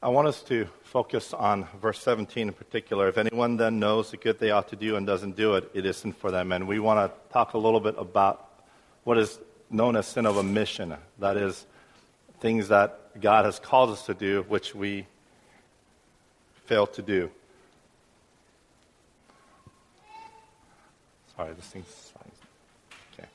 [0.00, 3.08] I want us to focus on verse 17 in particular.
[3.08, 5.84] If anyone then knows the good they ought to do and doesn't do it, it
[5.84, 6.52] isn't for them.
[6.52, 8.48] And we want to talk a little bit about
[9.02, 9.40] what is
[9.70, 10.94] known as sin of omission.
[11.18, 11.66] That is,
[12.38, 15.04] things that God has called us to do, which we
[16.66, 17.28] fail to do.
[21.36, 22.12] Sorry, this thing's.
[23.14, 23.28] Okay.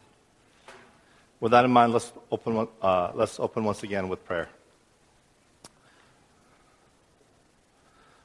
[1.41, 4.48] With that in mind, let's open, uh, let's open once again with prayer.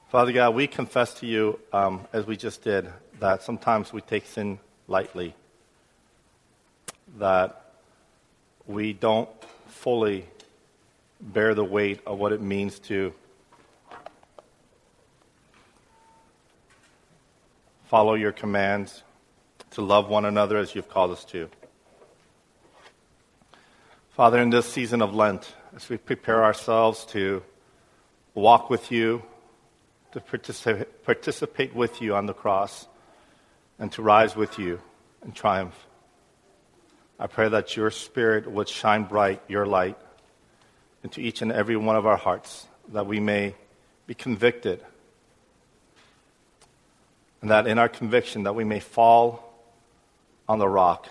[0.09, 2.89] Father God, we confess to you, um, as we just did,
[3.21, 5.35] that sometimes we take sin lightly,
[7.19, 7.75] that
[8.67, 9.29] we don't
[9.67, 10.25] fully
[11.21, 13.13] bear the weight of what it means to
[17.85, 19.03] follow your commands,
[19.73, 21.51] to love one another as you've called us to.
[24.13, 27.43] Father, in this season of Lent, as we prepare ourselves to
[28.33, 29.23] walk with you,
[30.13, 32.87] to participate, participate with you on the cross
[33.79, 34.81] and to rise with you
[35.25, 35.87] in triumph.
[37.19, 39.99] I pray that your spirit would shine bright, your light,
[41.03, 43.55] into each and every one of our hearts, that we may
[44.07, 44.85] be convicted,
[47.41, 49.53] and that in our conviction that we may fall
[50.49, 51.09] on the rock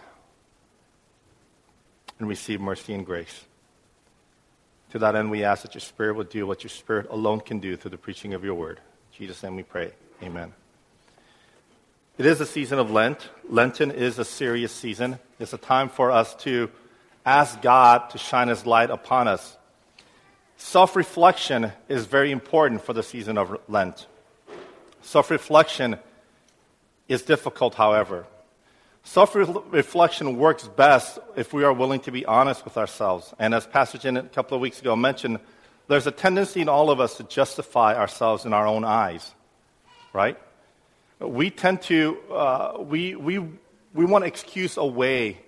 [2.20, 3.46] and receive mercy and grace.
[4.92, 7.60] To that end, we ask that your Spirit would do what your Spirit alone can
[7.60, 8.80] do through the preaching of your word.
[9.18, 9.92] Jesus' name we pray.
[10.22, 10.54] Amen.
[12.20, 13.32] It is a season of Lent.
[13.50, 15.18] Lenten is a serious season.
[15.40, 16.70] It's a time for us to
[17.26, 19.58] ask God to shine His light upon us.
[20.58, 24.06] Self reflection is very important for the season of Lent.
[25.02, 25.98] Self reflection
[27.08, 28.28] is difficult, however.
[29.04, 33.34] Self reflection works best if we are willing to be honest with ourselves.
[33.40, 35.40] And as Pastor Jen a couple of weeks ago mentioned,
[35.88, 39.34] there's a tendency in all of us to justify ourselves in our own eyes,
[40.14, 40.38] right?
[41.20, 45.40] We tend to, uh, we, we, we want to excuse away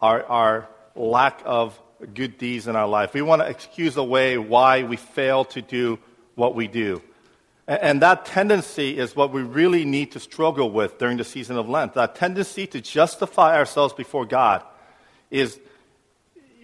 [0.00, 1.78] our, our lack of
[2.14, 3.14] good deeds in our life.
[3.14, 5.98] We want to excuse away why we fail to do
[6.34, 7.02] what we do.
[7.66, 11.68] And that tendency is what we really need to struggle with during the season of
[11.68, 11.94] Lent.
[11.94, 14.62] That tendency to justify ourselves before God
[15.30, 15.58] is,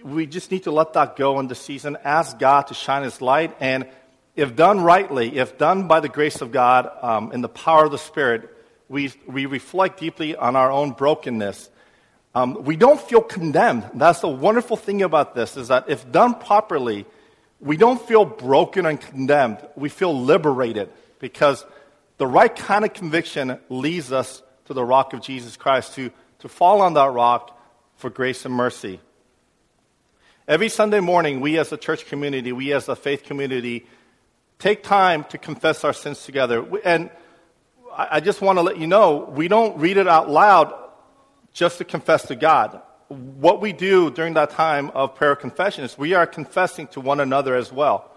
[0.03, 3.21] we just need to let that go in the season, ask God to shine His
[3.21, 3.87] light, and
[4.35, 7.91] if done rightly, if done by the grace of God um, in the power of
[7.91, 8.49] the Spirit,
[8.89, 11.69] we, we reflect deeply on our own brokenness.
[12.35, 13.89] Um, we don't feel condemned.
[13.93, 17.05] That's the wonderful thing about this, is that if done properly,
[17.59, 19.59] we don't feel broken and condemned.
[19.75, 20.89] We feel liberated
[21.19, 21.63] because
[22.17, 26.49] the right kind of conviction leads us to the rock of Jesus Christ, to, to
[26.49, 27.57] fall on that rock
[27.97, 28.99] for grace and mercy.
[30.47, 33.85] Every Sunday morning, we as a church community, we as a faith community,
[34.59, 36.65] take time to confess our sins together.
[36.83, 37.09] And
[37.95, 40.73] I just want to let you know, we don't read it out loud
[41.53, 42.81] just to confess to God
[43.13, 47.19] what we do during that time of prayer confession is we are confessing to one
[47.19, 48.11] another as well.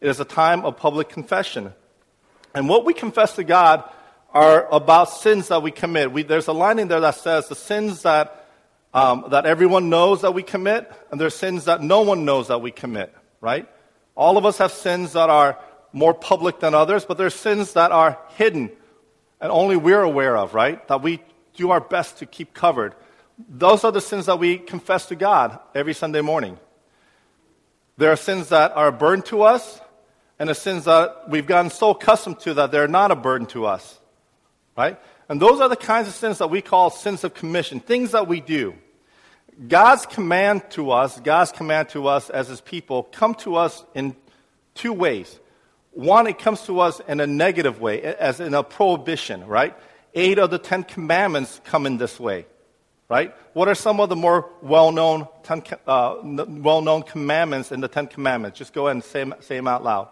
[0.00, 1.72] It is a time of public confession.
[2.54, 3.88] And what we confess to God
[4.32, 6.12] are about sins that we commit.
[6.12, 8.41] We, there's a line in there that says the sins that,
[8.94, 12.60] um, that everyone knows that we commit, and there's sins that no one knows that
[12.60, 13.68] we commit, right?
[14.14, 15.58] All of us have sins that are
[15.92, 18.70] more public than others, but there's sins that are hidden
[19.42, 20.86] and only we're aware of, right?
[20.86, 21.20] That we
[21.56, 22.94] do our best to keep covered.
[23.48, 26.58] Those are the sins that we confess to God every Sunday morning.
[27.96, 29.80] There are sins that are a burden to us,
[30.38, 33.66] and the sins that we've gotten so accustomed to that they're not a burden to
[33.66, 33.98] us.
[34.76, 34.98] Right?
[35.32, 38.28] And those are the kinds of sins that we call sins of commission, things that
[38.28, 38.74] we do.
[39.66, 44.14] God's command to us, God's command to us as his people, come to us in
[44.74, 45.40] two ways.
[45.92, 49.74] One, it comes to us in a negative way, as in a prohibition, right?
[50.12, 52.44] Eight of the Ten Commandments come in this way
[53.08, 53.34] right?
[53.52, 55.28] What are some of the more well-known,
[55.86, 58.58] uh, well-known commandments in the Ten Commandments?
[58.58, 60.08] Just go ahead and say, say them out loud.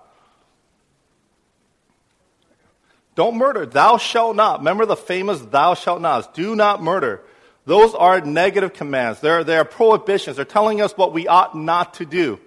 [3.21, 3.67] Don't murder.
[3.67, 4.61] Thou shalt not.
[4.61, 6.33] Remember the famous thou shalt not.
[6.33, 7.21] Do not murder.
[7.67, 9.21] Those are negative commands.
[9.21, 10.37] They're, they're prohibitions.
[10.37, 12.41] They're telling us what we ought not to do.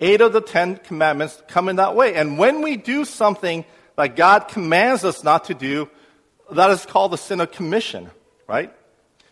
[0.00, 2.16] Eight of the Ten Commandments come in that way.
[2.16, 3.64] And when we do something
[3.94, 5.88] that God commands us not to do,
[6.50, 8.10] that is called the sin of commission,
[8.48, 8.74] right?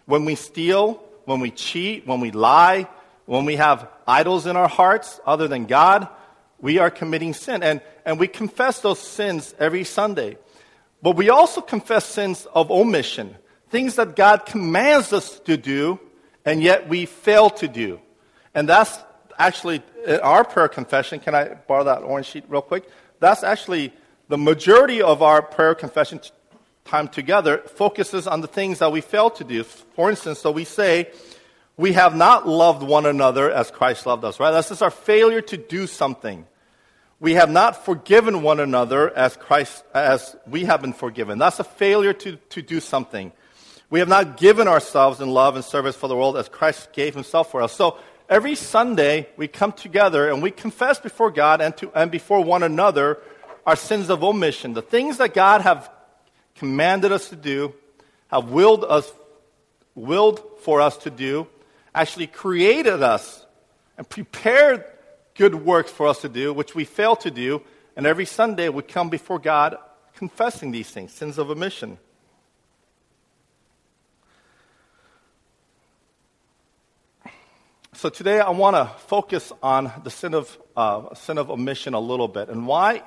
[0.06, 2.88] When we steal, when we cheat, when we lie,
[3.26, 6.06] when we have idols in our hearts other than God,
[6.60, 7.64] we are committing sin.
[7.64, 10.38] And, and we confess those sins every Sunday.
[11.04, 13.36] But we also confess sins of omission,
[13.68, 16.00] things that God commands us to do,
[16.46, 18.00] and yet we fail to do.
[18.54, 18.98] And that's
[19.38, 19.82] actually
[20.22, 21.20] our prayer confession.
[21.20, 22.88] Can I borrow that orange sheet real quick?
[23.20, 23.92] That's actually
[24.28, 26.22] the majority of our prayer confession
[26.86, 29.62] time together focuses on the things that we fail to do.
[29.62, 31.10] For instance, so we say,
[31.76, 34.52] we have not loved one another as Christ loved us, right?
[34.52, 36.46] That's just our failure to do something.
[37.20, 41.38] We have not forgiven one another as Christ, as we have been forgiven.
[41.38, 43.32] That's a failure to, to do something.
[43.90, 47.14] We have not given ourselves in love and service for the world as Christ gave
[47.14, 47.72] himself for us.
[47.72, 52.42] So every Sunday we come together and we confess before God and, to, and before
[52.42, 53.18] one another
[53.66, 55.90] our sins of omission, the things that God have
[56.56, 57.74] commanded us to do,
[58.28, 59.10] have willed us,
[59.94, 61.46] willed for us to do,
[61.94, 63.46] actually created us
[63.96, 64.84] and prepared
[65.34, 67.62] good works for us to do, which we fail to do.
[67.96, 69.76] And every Sunday we come before God
[70.16, 71.98] confessing these things, sins of omission.
[77.94, 82.00] So today I want to focus on the sin of, uh, sin of omission a
[82.00, 83.02] little bit and why,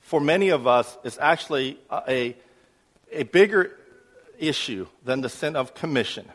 [0.00, 2.36] for many of us, is actually a,
[3.12, 3.78] a bigger
[4.38, 6.28] issue than the sin of commission.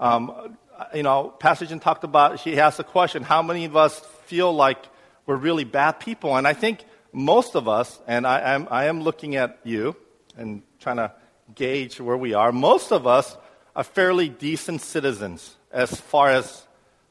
[0.00, 3.76] Um, Uh, you know, Pastor Jin talked about, he asked a question, how many of
[3.76, 4.78] us feel like
[5.26, 6.36] we're really bad people?
[6.36, 9.94] And I think most of us, and I am, I am looking at you
[10.36, 11.12] and trying to
[11.54, 13.36] gauge where we are, most of us
[13.76, 16.66] are fairly decent citizens as far as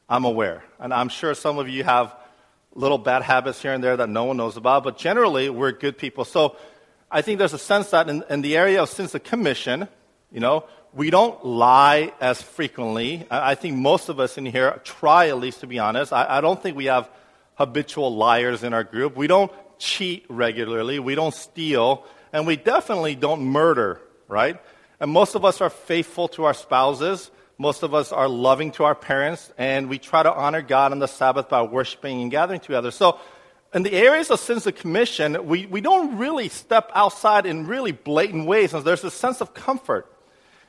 [0.09, 0.65] I'm aware.
[0.77, 2.13] And I'm sure some of you have
[2.75, 5.97] little bad habits here and there that no one knows about, but generally, we're good
[5.97, 6.25] people.
[6.25, 6.57] So
[7.09, 9.87] I think there's a sense that in, in the area of sins of commission,
[10.29, 13.25] you know, we don't lie as frequently.
[13.31, 16.11] I, think most of us in here try, at least, to be honest.
[16.11, 17.09] I, I don't think we have
[17.55, 19.15] habitual liars in our group.
[19.15, 20.99] We don't cheat regularly.
[20.99, 22.05] We don't steal.
[22.33, 24.61] And we definitely don't murder, right?
[24.99, 27.31] And most of us are faithful to our spouses.
[27.57, 29.51] Most of us are loving to our parents.
[29.57, 32.91] And we try to honor God on the Sabbath by worshiping and gathering together.
[32.91, 33.19] So,
[33.73, 37.93] in the areas of sins of commission, we, we don't really step outside in really
[37.93, 38.73] blatant ways.
[38.73, 40.11] And there's a sense of comfort.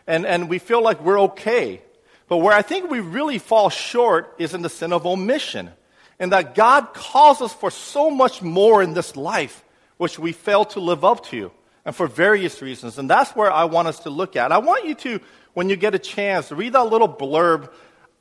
[0.07, 1.83] And, and we feel like we're okay.
[2.29, 5.71] But where I think we really fall short is in the sin of omission.
[6.19, 9.65] And that God calls us for so much more in this life,
[9.97, 11.51] which we fail to live up to
[11.85, 12.99] and for various reasons.
[12.99, 14.53] And that's where I want us to look at.
[14.53, 15.21] I want you to,
[15.55, 17.71] when you get a chance, read that little blurb.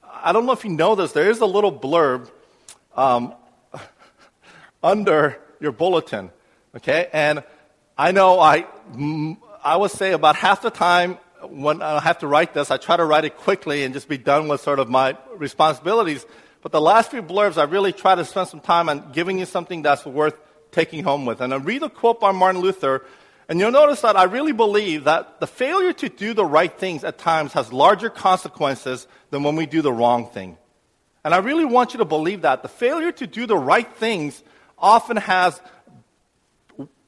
[0.04, 2.30] I don't know if you know this, there is a little blurb
[2.96, 3.34] um,
[4.84, 6.32] under your bulletin.
[6.76, 7.08] Okay?
[7.14, 7.44] And
[7.98, 8.66] I know I,
[9.64, 11.18] I would say about half the time
[11.50, 14.18] when I have to write this, I try to write it quickly and just be
[14.18, 16.26] done with sort of my responsibilities.
[16.62, 19.46] But the last few blurbs, I really try to spend some time on giving you
[19.46, 20.36] something that's worth
[20.72, 21.42] taking home with.
[21.42, 23.06] And I read a quote by Martin Luther
[23.52, 27.04] and you'll notice that I really believe that the failure to do the right things
[27.04, 30.58] at times has larger consequences than when we do the wrong thing.
[31.26, 32.64] And I really want you to believe that.
[32.64, 34.42] The failure to do the right things
[34.78, 35.60] often has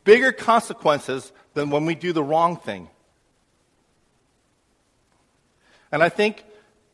[0.04, 2.90] bigger consequences than when we do the wrong thing.
[5.94, 6.44] And I think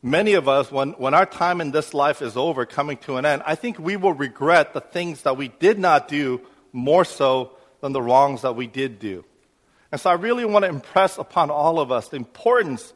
[0.03, 3.25] many of us, when, when our time in this life is over, coming to an
[3.25, 6.41] end, I think we will regret the things that we did not do
[6.73, 9.23] more so than the wrongs that we did do.
[9.93, 12.91] And so I really want to impress upon all of us the importance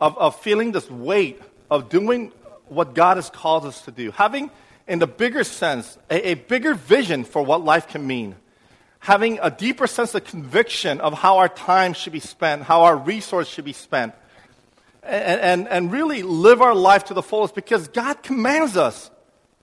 [0.00, 2.32] of, of feeling this weight of doing
[2.68, 4.12] what God has called us to do.
[4.12, 4.50] Having,
[4.88, 8.34] in the bigger sense, a, a bigger vision for what life can mean.
[9.00, 12.96] Having a deeper sense of conviction of how our time should be spent, how our
[12.96, 14.14] resource should be spent.
[15.04, 19.10] And, and, and really live our life to the fullest because God commands us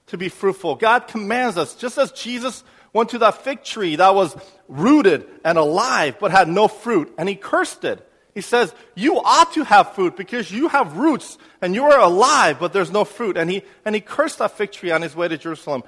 [0.08, 0.76] to be fruitful.
[0.76, 4.36] God commands us, just as Jesus went to that fig tree that was
[4.68, 8.08] rooted and alive but had no fruit, and he cursed it.
[8.34, 12.60] He says, You ought to have fruit because you have roots and you are alive,
[12.60, 13.38] but there's no fruit.
[13.38, 15.84] And he, and he cursed that fig tree on his way to Jerusalem.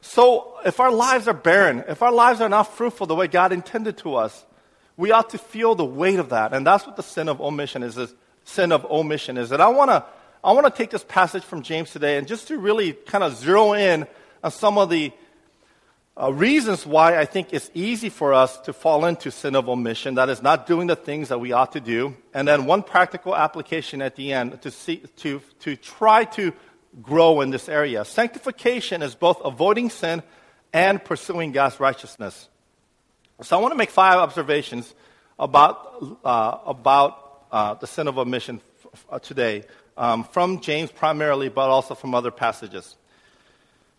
[0.00, 3.52] So, if our lives are barren, if our lives are not fruitful the way God
[3.52, 4.44] intended to us,
[4.96, 6.52] we ought to feel the weight of that.
[6.52, 7.96] And that's what the sin of omission is.
[7.96, 8.14] is
[8.44, 9.52] sin of omission is.
[9.52, 10.04] And I want to
[10.42, 13.34] I want to take this passage from James today and just to really kind of
[13.34, 14.06] zero in
[14.42, 15.10] on some of the
[16.20, 20.14] uh, reasons why I think it's easy for us to fall into sin of omission,
[20.14, 23.34] that is not doing the things that we ought to do, and then one practical
[23.34, 26.52] application at the end to, see, to, to try to
[27.02, 28.04] grow in this area.
[28.04, 30.22] Sanctification is both avoiding sin
[30.72, 32.48] and pursuing God's righteousness.
[33.42, 34.94] So I want to make five observations
[35.38, 37.23] about, uh, about
[37.54, 39.62] uh, the sin of omission f- f- today,
[39.96, 42.96] um, from James primarily, but also from other passages.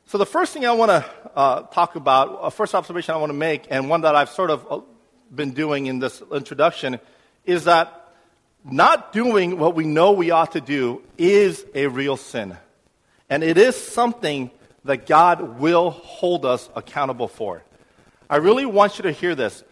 [0.07, 3.29] So, the first thing I want to uh, talk about, a first observation I want
[3.29, 4.81] to make, and one that I've sort of uh,
[5.33, 6.99] been doing in this introduction,
[7.45, 8.11] is that
[8.65, 12.57] not doing what we know we ought to do is a real sin.
[13.29, 14.51] And it is something
[14.83, 17.63] that God will hold us accountable for.
[18.29, 19.63] I really want you to hear this.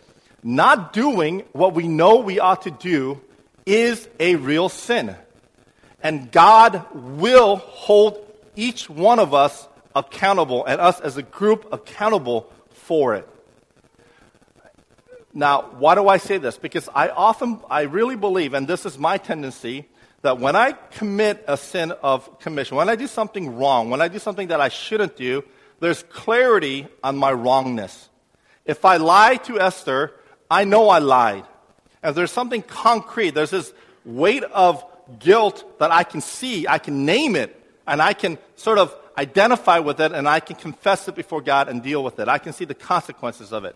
[0.42, 3.20] Not doing what we know we ought to do
[3.66, 5.16] is a real sin.
[6.02, 12.52] And God will hold each one of us accountable and us as a group accountable
[12.70, 13.28] for it.
[15.34, 16.58] Now, why do I say this?
[16.58, 19.88] Because I often, I really believe, and this is my tendency,
[20.22, 24.08] that when I commit a sin of commission, when I do something wrong, when I
[24.08, 25.44] do something that I shouldn't do,
[25.80, 28.10] there's clarity on my wrongness.
[28.64, 30.14] If I lie to Esther,
[30.50, 31.46] I know I lied.
[32.04, 33.74] And there's something concrete, there's this
[34.06, 34.84] weight of
[35.20, 39.80] guilt that I can see, I can name it, and I can sort of identify
[39.80, 42.28] with it, and I can confess it before God and deal with it.
[42.28, 43.76] I can see the consequences of it.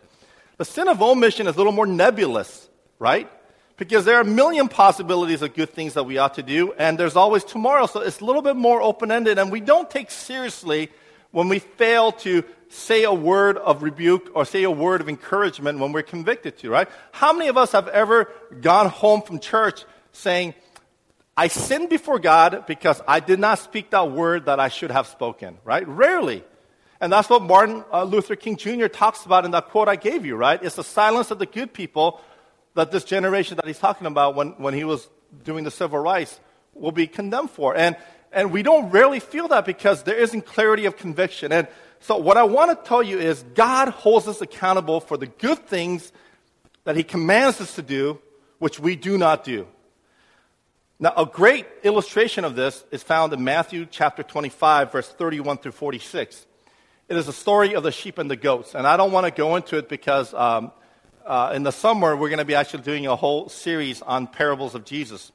[0.58, 2.68] The sin of omission is a little more nebulous,
[3.00, 3.30] right?
[3.78, 6.98] Because there are a million possibilities of good things that we ought to do, and
[6.98, 7.86] there's always tomorrow.
[7.86, 10.90] So it's a little bit more open ended, and we don't take seriously
[11.32, 15.80] when we fail to say a word of rebuke or say a word of encouragement
[15.80, 16.90] when we're convicted to, right?
[17.12, 18.32] How many of us have ever
[18.62, 20.54] gone home from church saying,
[21.36, 25.08] I sinned before God because I did not speak that word that I should have
[25.08, 25.88] spoken, right?
[25.88, 26.44] Rarely.
[27.00, 28.88] And that's what Martin uh, Luther King Jr.
[28.88, 30.62] talks about in that quote I gave you, right?
[30.62, 32.20] It's the silence of the good people
[32.74, 35.08] that this generation that he's talking about when, when he was
[35.44, 36.40] doing the civil rights
[36.74, 37.76] will be condemned for.
[37.76, 37.96] And,
[38.32, 41.52] and we don't rarely feel that because there isn't clarity of conviction.
[41.52, 41.68] And
[42.00, 45.66] so what I want to tell you is God holds us accountable for the good
[45.68, 46.12] things
[46.84, 48.20] that he commands us to do,
[48.60, 49.68] which we do not do.
[51.00, 55.74] Now, a great illustration of this is found in Matthew chapter 25, verse 31 through
[55.74, 56.46] 46.
[57.08, 58.74] It is a story of the sheep and the goats.
[58.74, 60.72] And I don't want to go into it because um,
[61.26, 64.74] uh, in the summer, we're going to be actually doing a whole series on parables
[64.74, 65.32] of Jesus.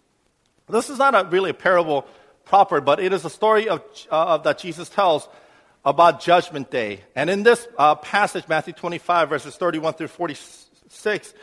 [0.69, 2.07] This is not a, really a parable
[2.53, 5.27] but it is a story of, uh, that Jesus tells
[5.87, 7.01] about Judgment Day.
[7.17, 11.35] And in this uh, passage, Matthew 25, verses 31 through 46,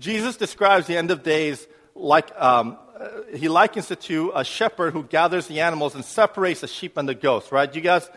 [0.00, 4.92] Jesus describes the end of days like um, uh, he likens it to a shepherd
[4.92, 7.72] who gathers the animals and separates the sheep and the goats, right?
[7.72, 8.10] You guys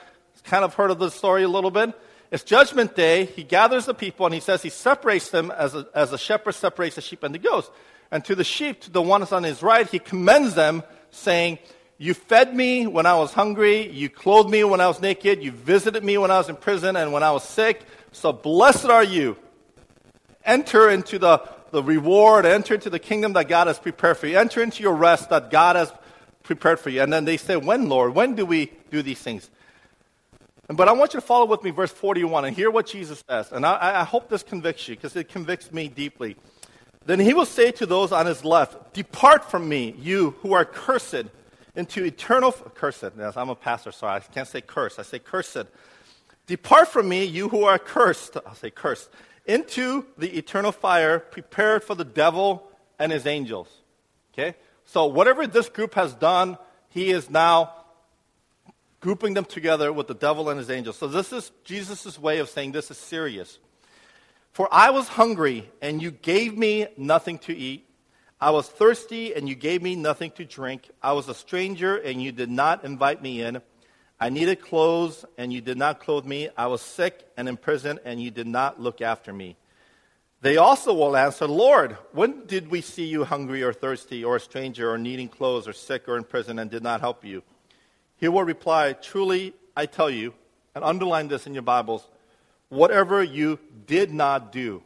[0.44, 1.94] kind of heard of the story a little bit?
[2.32, 3.26] It's judgment day.
[3.26, 6.54] He gathers the people and he says he separates them as a, as a shepherd
[6.54, 7.70] separates the sheep and the goats.
[8.12, 11.60] And to the sheep, to the ones on his right, he commends them, saying,
[12.02, 13.90] You fed me when I was hungry.
[13.92, 15.44] You clothed me when I was naked.
[15.44, 17.82] You visited me when I was in prison and when I was sick.
[18.14, 19.36] So blessed are you.
[20.46, 24.40] Enter into the, the reward, enter into the kingdom that God has prepared for you.
[24.40, 25.92] Enter into your rest that God has
[26.42, 27.02] prepared for you.
[27.02, 28.16] And then they say, When, Lord?
[28.16, 29.50] When do we do these things?
[30.70, 33.52] But I want you to follow with me verse 41 and hear what Jesus says.
[33.52, 36.38] And I, I hope this convicts you because it convicts me deeply.
[37.06, 40.64] Then he will say to those on his left, Depart from me, you who are
[40.64, 41.26] cursed,
[41.76, 42.50] into eternal.
[42.50, 43.04] F- cursed.
[43.18, 45.00] Yes, I'm a pastor, so I can't say curse.
[45.00, 45.66] I say cursed.
[46.48, 48.38] Depart from me, you who are cursed.
[48.46, 49.10] I'll say cursed.
[49.46, 53.68] Into the eternal fire prepared for the devil and his angels.
[54.34, 54.56] Okay?
[54.86, 56.58] So, whatever this group has done,
[56.90, 57.74] he is now
[59.00, 60.98] grouping them together with the devil and his angels.
[60.98, 63.60] So this is Jesus' way of saying this is serious.
[64.52, 67.86] For I was hungry, and you gave me nothing to eat.
[68.42, 70.90] I was thirsty, and you gave me nothing to drink.
[71.04, 73.62] I was a stranger, and you did not invite me in.
[74.18, 76.48] I needed clothes, and you did not clothe me.
[76.56, 79.58] I was sick and in prison, and you did not look after me.
[80.40, 84.40] They also will answer, Lord, when did we see you hungry or thirsty or a
[84.40, 87.44] stranger or needing clothes or sick or in prison and did not help you?
[88.16, 90.34] He will reply, Truly, I tell you,
[90.76, 92.08] and underline this in your Bibles,
[92.70, 94.82] whatever you did not do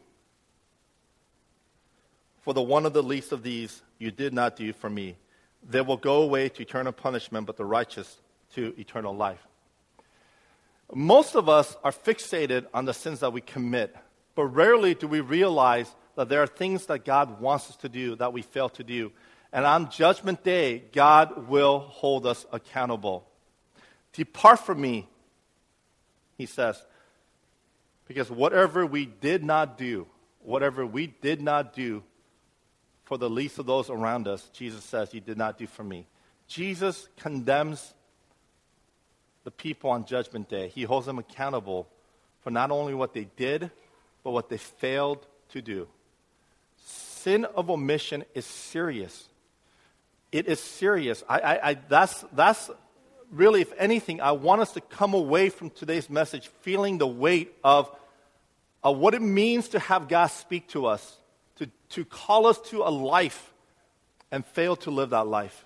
[2.44, 5.16] for the one of the least of these, you did not do for me.
[5.66, 8.18] They will go away to eternal punishment, but the righteous
[8.54, 9.40] to eternal life.
[10.92, 13.96] Most of us are fixated on the sins that we commit,
[14.34, 18.14] but rarely do we realize that there are things that God wants us to do
[18.16, 19.10] that we fail to do.
[19.50, 23.26] And on Judgment Day, God will hold us accountable.
[24.12, 25.08] Depart from me,
[26.36, 26.84] he says,
[28.06, 30.06] because whatever we did not do,
[30.40, 32.02] whatever we did not do
[33.04, 36.06] for the least of those around us, Jesus says, You did not do for me.
[36.46, 37.94] Jesus condemns
[39.44, 40.68] the people on Judgment Day.
[40.68, 41.86] He holds them accountable
[42.42, 43.70] for not only what they did,
[44.22, 45.86] but what they failed to do.
[46.84, 49.28] Sin of omission is serious.
[50.32, 51.22] It is serious.
[51.28, 52.70] I, I, I, that's, that's
[53.30, 57.54] really, if anything, I want us to come away from today's message feeling the weight
[57.62, 57.90] of,
[58.82, 61.16] of what it means to have God speak to us,
[61.56, 63.52] to, to call us to a life
[64.30, 65.64] and fail to live that life.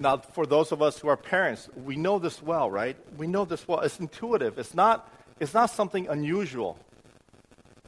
[0.00, 2.96] Now, for those of us who are parents, we know this well, right?
[3.16, 3.80] We know this well.
[3.80, 4.58] It's intuitive.
[4.58, 6.78] It's not, it's not something unusual.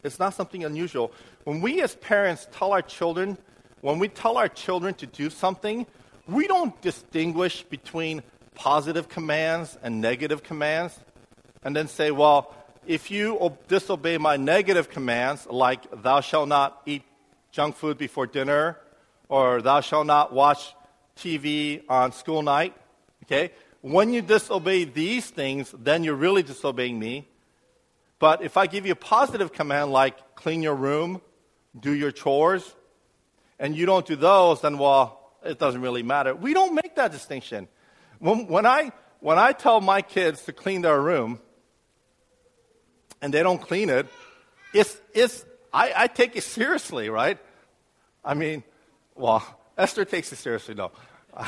[0.02, 1.12] It's not something unusual.
[1.44, 3.38] When we as parents tell our children,
[3.80, 5.86] when we tell our children to do something,
[6.26, 8.22] we don't distinguish between
[8.54, 10.98] positive commands and negative commands
[11.62, 12.54] and then say, well,
[12.86, 17.02] if you disobey my negative commands, like thou shalt not eat
[17.52, 18.78] junk food before dinner,
[19.28, 20.74] or thou shalt not watch
[21.16, 22.74] TV on school night,
[23.24, 23.52] okay?
[23.82, 27.28] When you disobey these things, then you're really disobeying me.
[28.18, 31.20] But if I give you a positive command like clean your room,
[31.78, 32.74] do your chores,
[33.58, 36.34] and you don't do those, then, well, it doesn't really matter.
[36.34, 37.68] We don't make that distinction.
[38.18, 41.40] When, when, I, when I tell my kids to clean their room
[43.22, 44.06] and they don't clean it,
[44.72, 47.38] it's, it's, I, I take it seriously, right?
[48.24, 48.62] I mean,
[49.14, 49.42] well,
[49.76, 50.90] Esther takes it seriously, no.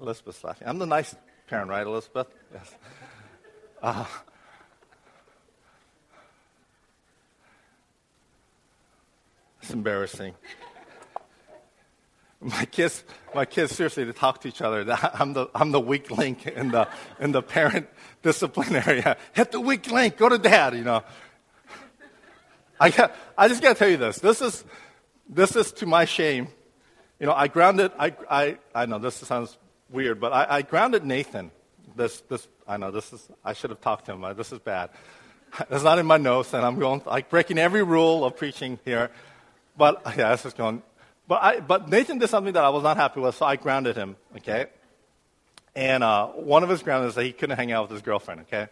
[0.00, 0.68] Elizabeth's laughing.
[0.68, 1.14] I'm the nice
[1.46, 2.26] parent, right, Elizabeth?
[2.52, 2.74] Yes.
[3.82, 4.04] Uh,
[9.62, 10.34] it's embarrassing.
[12.40, 13.02] My kids,
[13.34, 14.84] my kids seriously, to talk to each other.
[15.14, 16.88] I'm the, I'm the weak link in the,
[17.18, 17.88] in the parent
[18.22, 19.16] discipline area.
[19.32, 21.02] Hit the weak link, go to dad, you know.
[22.78, 24.18] I, got, I just got to tell you this.
[24.18, 24.64] This is,
[25.28, 26.48] this is to my shame.
[27.18, 29.56] You know, I grounded, I, I, I know this sounds
[29.90, 31.50] weird, but I, I grounded Nathan.
[31.96, 34.36] This, this, I know this is, I should have talked to him.
[34.36, 34.90] This is bad.
[35.70, 39.10] It's not in my notes, and I'm going, like, breaking every rule of preaching here.
[39.78, 40.82] But, yeah, this is going.
[41.28, 43.96] But, I, but Nathan did something that I was not happy with, so I grounded
[43.96, 44.66] him, okay?
[45.74, 48.42] And uh, one of his grounds is that he couldn't hang out with his girlfriend,
[48.42, 48.68] okay?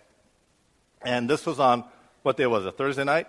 [1.02, 1.84] And this was on,
[2.22, 3.26] what day was it, Thursday night?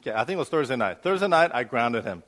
[0.00, 1.02] Okay, I think it was Thursday night.
[1.02, 2.22] Thursday night, I grounded him.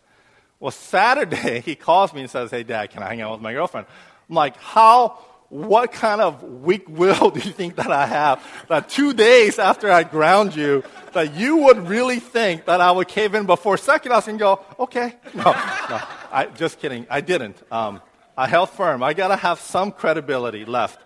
[0.61, 3.53] Well, Saturday, he calls me and says, Hey, Dad, can I hang out with my
[3.53, 3.87] girlfriend?
[4.29, 5.19] I'm like, How,
[5.49, 8.45] what kind of weak will do you think that I have?
[8.69, 13.09] That two days after I ground you, that you would really think that I would
[13.09, 15.15] cave in before second us and go, Okay.
[15.35, 15.53] No,
[15.91, 17.07] no, I, just kidding.
[17.11, 17.61] I didn't.
[17.71, 18.01] Um,
[18.37, 19.03] I held firm.
[19.03, 21.01] I got to have some credibility left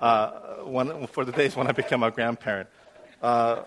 [0.00, 0.30] uh,
[0.64, 2.68] when, for the days when I become a grandparent.
[3.22, 3.62] Uh,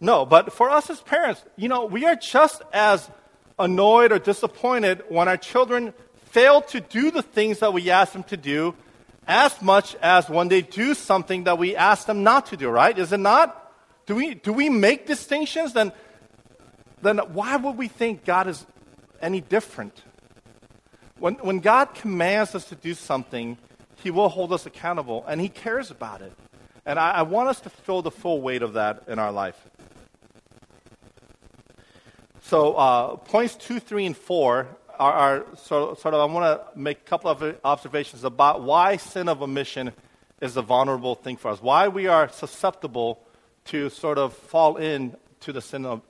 [0.00, 3.08] no, but for us as parents, you know, we are just as
[3.58, 5.94] annoyed or disappointed when our children
[6.26, 8.74] fail to do the things that we ask them to do
[9.26, 12.96] as much as when they do something that we ask them not to do, right?
[12.96, 13.72] Is it not?
[14.04, 15.72] Do we, do we make distinctions?
[15.72, 15.92] Then,
[17.02, 18.66] then why would we think God is
[19.20, 20.02] any different?
[21.18, 23.56] When, when God commands us to do something,
[23.96, 26.32] He will hold us accountable, and He cares about it.
[26.84, 29.56] And I, I want us to feel the full weight of that in our life.
[32.42, 36.78] So uh, points two, three, and four are, are sort, sort, of, I want to
[36.78, 39.92] make a couple of observations about why sin of omission
[40.40, 43.20] is a vulnerable thing for us, why we are susceptible
[43.66, 46.02] to sort of fall into the sin of,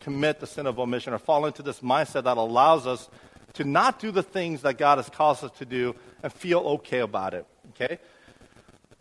[0.00, 3.08] commit the sin of omission, or fall into this mindset that allows us
[3.54, 7.00] to not do the things that God has caused us to do and feel okay
[7.00, 7.46] about it.
[7.70, 7.98] Okay?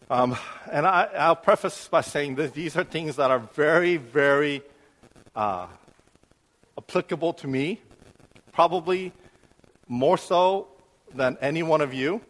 [0.09, 0.37] Um,
[0.71, 4.61] and I, will preface by saying that these are things that are very, very
[5.35, 5.67] uh,
[6.77, 7.81] applicable to me,
[8.53, 9.11] probably
[9.87, 10.69] more so
[11.13, 12.21] than any one of you.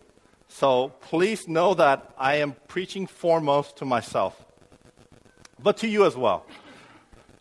[0.47, 4.43] So please know that I am preaching foremost to myself,
[5.61, 6.45] but to you as well.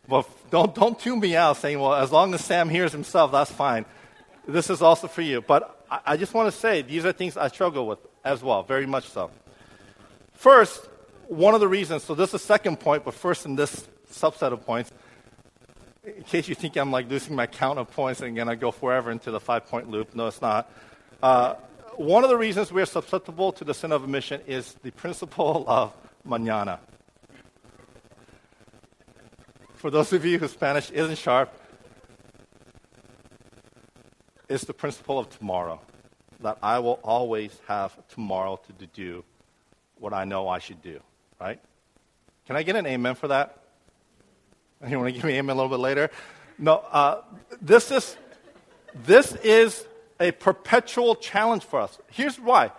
[0.08, 3.50] But don't, don't tune me out saying, well, as long as Sam hears himself, that's
[3.50, 3.84] fine.
[4.46, 5.40] This is also for you.
[5.40, 8.62] But I, I just want to say these are things I struggle with as well,
[8.62, 9.30] very much so.
[10.34, 10.86] First,
[11.28, 14.64] one of the reasons, so this is second point, but first in this subset of
[14.64, 14.92] points,
[16.04, 18.70] in case you think I'm like losing my count of points and going to go
[18.70, 20.70] forever into the five point loop, no, it's not.
[21.22, 21.54] Uh,
[21.96, 25.92] one of the reasons we're susceptible to the sin of omission is the principle of
[26.28, 26.78] mañana.
[29.76, 31.52] For those of you whose Spanish isn't sharp,
[34.48, 35.80] it's the principle of tomorrow.
[36.40, 39.22] That I will always have tomorrow to do
[39.98, 41.00] what I know I should do,
[41.40, 41.60] right?
[42.46, 43.62] Can I get an amen for that?
[44.86, 46.10] You want to give me amen a little bit later?
[46.58, 47.22] No, uh,
[47.60, 48.16] this is
[48.94, 49.86] this is
[50.20, 51.98] a perpetual challenge for us.
[52.10, 52.70] Here's why: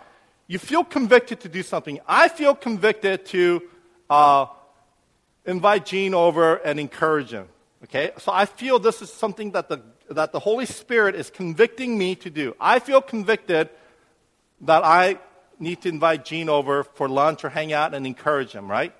[0.46, 2.00] you feel convicted to do something.
[2.08, 3.62] I feel convicted to
[4.10, 4.46] uh,
[5.48, 7.48] invite Gene over and encourage him.
[7.84, 11.98] Okay, so I feel this is something that the that the Holy Spirit is convicting
[11.98, 12.54] me to do.
[12.60, 13.68] I feel convicted
[14.62, 15.18] that I
[15.58, 18.70] need to invite Gene over for lunch or hang out and encourage him.
[18.70, 18.92] Right?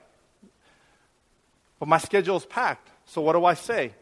[1.79, 2.89] But my schedule is packed.
[3.07, 3.93] So what do I say?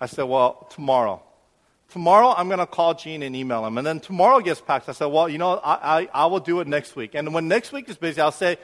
[0.00, 1.22] I said, well, tomorrow.
[1.92, 3.78] tomorrow I'm going to call Gene and email him.
[3.78, 4.88] And then tomorrow gets packed.
[4.88, 7.14] I said, well, you know, I, I, I will do it next week.
[7.14, 8.56] And when next week is busy, I'll say,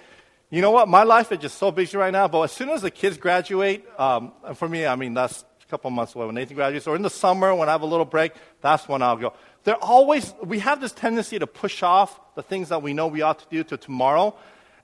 [0.50, 2.82] you know what, my life is just so busy right now, but as soon as
[2.82, 6.56] the kids graduate, um, for me, I mean, that's a couple months away when Nathan
[6.56, 8.32] graduates, or in the summer when I have a little break,
[8.62, 9.34] that's when I'll go.
[9.64, 13.20] They're always, we have this tendency to push off the things that we know we
[13.20, 14.34] ought to do to tomorrow.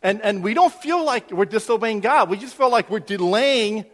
[0.02, 2.28] And, and we don't feel like we're disobeying God.
[2.28, 3.86] We just feel like we're delaying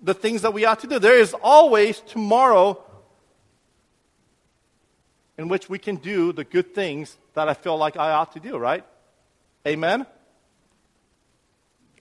[0.00, 1.00] the things that we ought to do.
[1.00, 2.80] There is always tomorrow
[5.36, 8.40] in which we can do the good things that I feel like I ought to
[8.40, 8.84] do, right?
[9.66, 10.06] Amen?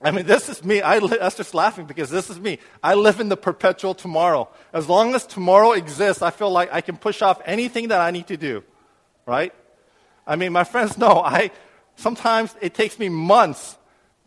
[0.01, 0.81] I mean, this is me.
[0.81, 2.59] I li- just laughing because this is me.
[2.83, 4.49] I live in the perpetual tomorrow.
[4.73, 8.11] As long as tomorrow exists, I feel like I can push off anything that I
[8.11, 8.63] need to do,
[9.25, 9.53] right?
[10.27, 11.51] I mean, my friends know I
[11.95, 13.77] sometimes it takes me months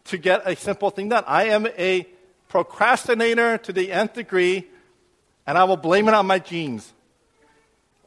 [0.05, 1.25] to get a simple thing done.
[1.27, 2.07] I am a
[2.49, 4.67] procrastinator to the nth degree,
[5.47, 6.93] and I will blame it on my genes.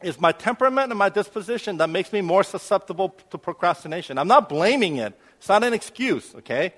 [0.02, 4.18] It's my temperament and my disposition that makes me more susceptible to procrastination.
[4.18, 5.16] I'm not blaming it.
[5.38, 6.74] It's not an excuse, okay?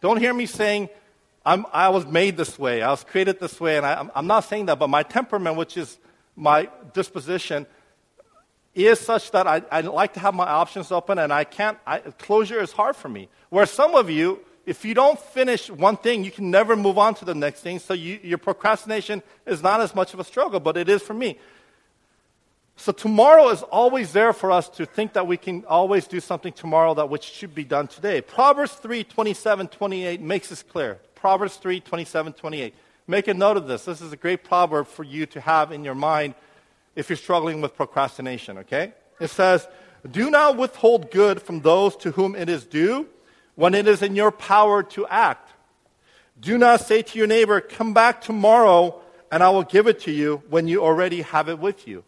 [0.00, 0.88] Don't hear me saying,
[1.44, 4.66] i was made this way, I was created this way, and I, I'm not saying
[4.66, 5.98] that, but my temperament, which is
[6.34, 7.66] my disposition,
[8.74, 12.00] is such that I, I like to have my options open, and I can't, I,
[12.00, 13.28] closure is hard for me.
[13.48, 17.14] Where some of you, if you don't finish one thing, you can never move on
[17.14, 17.78] to the next thing.
[17.78, 21.14] So you, your procrastination is not as much of a struggle, but it is for
[21.14, 21.38] me.
[22.76, 26.52] So tomorrow is always there for us to think that we can always do something
[26.52, 28.20] tomorrow that which should be done today.
[28.20, 30.98] Proverbs 3, 27, 28 makes this clear.
[31.14, 32.74] Proverbs 3, 27, 28.
[33.06, 33.86] Make a note of this.
[33.86, 36.34] This is a great proverb for you to have in your mind
[36.94, 38.92] if you're struggling with procrastination, okay?
[39.20, 39.66] It says,
[40.10, 43.08] Do not withhold good from those to whom it is due
[43.54, 45.50] when it is in your power to act.
[46.38, 49.00] Do not say to your neighbor, Come back tomorrow
[49.32, 52.04] and I will give it to you when you already have it with you.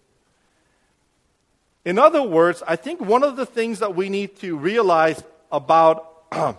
[1.88, 6.22] In other words, I think one of the things that we need to realize about,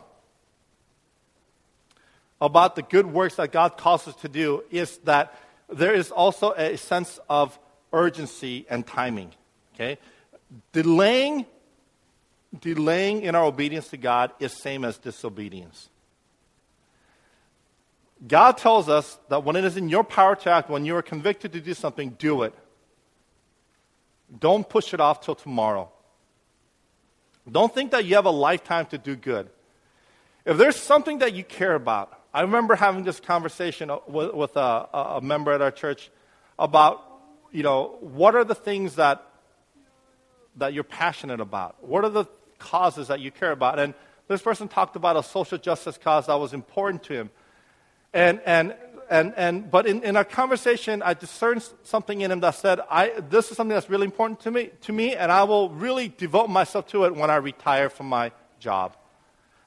[2.41, 5.37] about the good works that God calls us to do is that
[5.71, 7.59] there is also a sense of
[7.93, 9.29] urgency and timing.
[9.75, 9.99] Okay?
[10.71, 11.45] Delaying
[12.59, 15.89] delaying in our obedience to God is same as disobedience.
[18.27, 21.03] God tells us that when it is in your power to act, when you are
[21.03, 22.55] convicted to do something, do it.
[24.37, 25.89] Don't push it off till tomorrow.
[27.49, 29.49] Don't think that you have a lifetime to do good.
[30.45, 34.87] If there's something that you care about, I remember having this conversation with, with a,
[34.93, 36.11] a member at our church
[36.59, 37.03] about,
[37.51, 39.25] you know, what are the things that
[40.57, 41.81] that you're passionate about?
[41.81, 42.25] What are the
[42.59, 43.79] causes that you care about.
[43.79, 43.93] And
[44.27, 47.29] this person talked about a social justice cause that was important to him.
[48.13, 48.75] And, and,
[49.09, 53.13] and, and, but in, in our conversation, I discerned something in him that said, I,
[53.29, 56.49] this is something that's really important to me, to me, and I will really devote
[56.49, 58.95] myself to it when I retire from my job.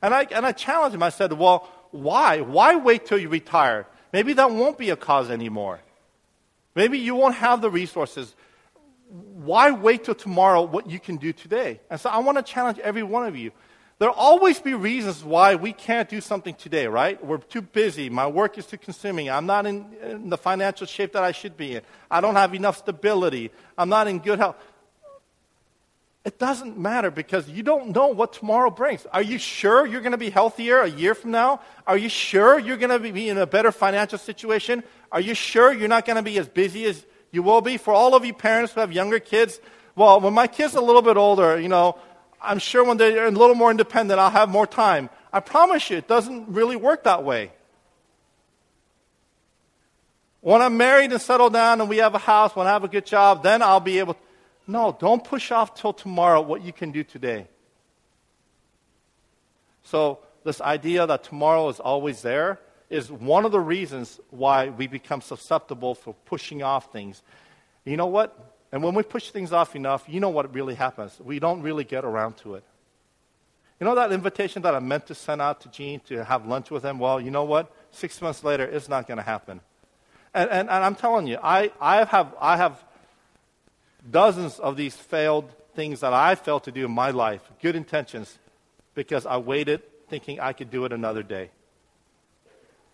[0.00, 1.02] And I, and I challenged him.
[1.02, 2.40] I said, well, why?
[2.40, 3.86] Why wait till you retire?
[4.12, 5.80] Maybe that won't be a cause anymore.
[6.74, 8.34] Maybe you won't have the resources
[9.12, 11.80] why wait till tomorrow what you can do today?
[11.90, 13.52] And so I want to challenge every one of you.
[14.02, 17.24] There'll always be reasons why we can't do something today, right?
[17.24, 18.10] We're too busy.
[18.10, 19.30] My work is too consuming.
[19.30, 21.82] I'm not in, in the financial shape that I should be in.
[22.10, 23.52] I don't have enough stability.
[23.78, 24.56] I'm not in good health.
[26.24, 29.06] It doesn't matter because you don't know what tomorrow brings.
[29.06, 31.60] Are you sure you're going to be healthier a year from now?
[31.86, 34.82] Are you sure you're going to be in a better financial situation?
[35.12, 37.76] Are you sure you're not going to be as busy as you will be.
[37.76, 39.60] For all of you parents who have younger kids,
[39.94, 41.98] well, when my kids are a little bit older, you know,
[42.42, 45.10] I'm sure when they're a little more independent, I'll have more time.
[45.32, 47.52] I promise you, it doesn't really work that way.
[50.40, 52.88] When I'm married and settled down and we have a house, when I have a
[52.88, 54.20] good job, then I'll be able to.
[54.66, 57.46] No, don't push off till tomorrow what you can do today.
[59.84, 62.58] So, this idea that tomorrow is always there,
[62.90, 67.22] is one of the reasons why we become susceptible for pushing off things.
[67.84, 68.51] You know what?
[68.72, 71.20] And when we push things off enough, you know what really happens.
[71.20, 72.64] We don't really get around to it.
[73.78, 76.70] You know that invitation that I meant to send out to Gene to have lunch
[76.70, 76.98] with him?
[76.98, 77.70] Well, you know what?
[77.90, 79.60] Six months later, it's not going to happen.
[80.32, 82.82] And, and, and, I'm telling you, I, I, have, I have
[84.10, 88.38] dozens of these failed things that I failed to do in my life, good intentions,
[88.94, 91.50] because I waited thinking I could do it another day.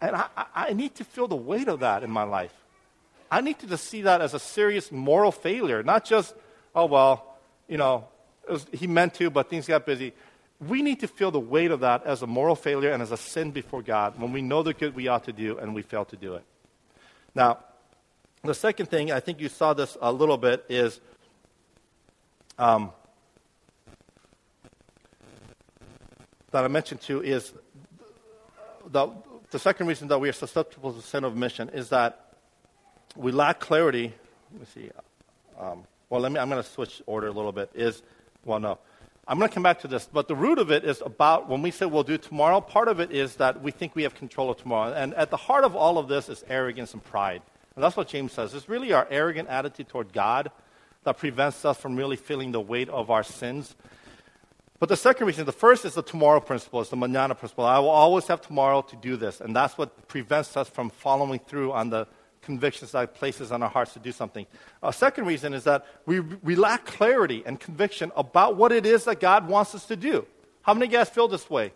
[0.01, 2.55] And I, I need to feel the weight of that in my life.
[3.31, 6.35] I need to see that as a serious moral failure, not just,
[6.75, 7.37] oh, well,
[7.69, 8.09] you know,
[8.49, 10.15] was, he meant to, but things got busy.
[10.67, 13.17] We need to feel the weight of that as a moral failure and as a
[13.17, 16.05] sin before God when we know the good we ought to do and we fail
[16.07, 16.45] to do it.
[17.35, 17.59] Now,
[18.43, 21.01] The second thing, I think you saw this a little bit, is
[22.57, 22.93] um,
[26.53, 27.53] that I mentioned too is
[28.87, 29.11] the,
[29.51, 32.28] the second reason that we are susceptible to sin of omission is that
[33.19, 34.15] we lack clarity.
[34.53, 34.91] Let me see.
[35.59, 37.71] Um, well, let me, I'm going to switch order a little bit.
[37.75, 38.03] Is,
[38.45, 38.79] well, no.
[39.27, 41.61] I'm going to come back to this, but the root of it is about when
[41.61, 44.51] we say we'll do tomorrow, part of it is that we think we have control
[44.51, 44.95] of tomorrow.
[44.95, 47.43] And at the heart of all of this is arrogance and pride.
[47.75, 48.55] And that's what James says.
[48.55, 50.51] It's really our arrogant attitude toward God
[51.05, 53.77] that prevents us from really feeling the weight of our sins.
[54.79, 57.65] But the second reason, the first is the tomorrow principle, it's the mañana principle.
[57.65, 59.41] I will always have tomorrow to do this.
[59.41, 62.07] And that's what prevents us from following through on the
[62.49, 64.47] convictions that places on our hearts to do something.
[64.83, 69.05] A second reason is that we, we lack clarity and conviction about what it is
[69.05, 70.27] that God wants us to do.
[70.63, 71.75] How many guys feel this way?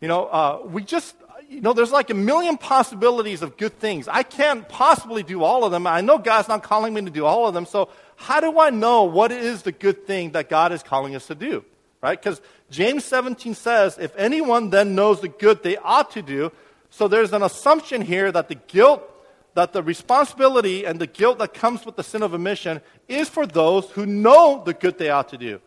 [0.00, 1.16] You know, uh, we just,
[1.48, 4.06] you know, there's like a million possibilities of good things.
[4.06, 5.84] I can't possibly do all of them.
[5.88, 7.66] I know God's not calling me to do all of them.
[7.66, 11.26] So how do I know what is the good thing that God is calling us
[11.26, 11.64] to do?
[12.00, 12.20] Right?
[12.22, 12.40] Because
[12.70, 16.52] James 17 says, if anyone then knows the good they ought to do,
[16.90, 19.08] so there's an assumption here that the guilt
[19.54, 23.46] that the responsibility and the guilt that comes with the sin of omission is for
[23.46, 25.60] those who know the good they ought to do.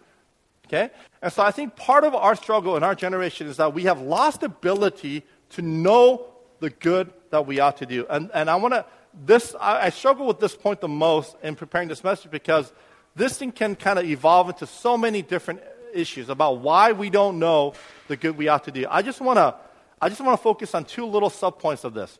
[0.67, 0.89] Okay?
[1.21, 4.01] And so I think part of our struggle in our generation is that we have
[4.01, 6.25] lost ability to know
[6.59, 8.05] the good that we ought to do.
[8.09, 8.85] And, and I want to,
[9.25, 12.71] this, I, I struggle with this point the most in preparing this message because
[13.15, 15.61] this thing can kind of evolve into so many different
[15.93, 17.73] issues about why we don't know
[18.07, 18.85] the good we ought to do.
[18.89, 19.55] I just want to,
[20.01, 22.17] I just want to focus on two little subpoints of this.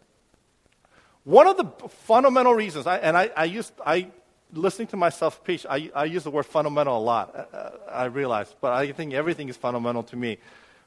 [1.25, 4.11] One of the fundamental reasons, I, and I, I used, I,
[4.53, 8.05] listening to myself preach, I, I use the word fundamental a lot, uh, uh, I
[8.05, 10.37] realize, but I think everything is fundamental to me.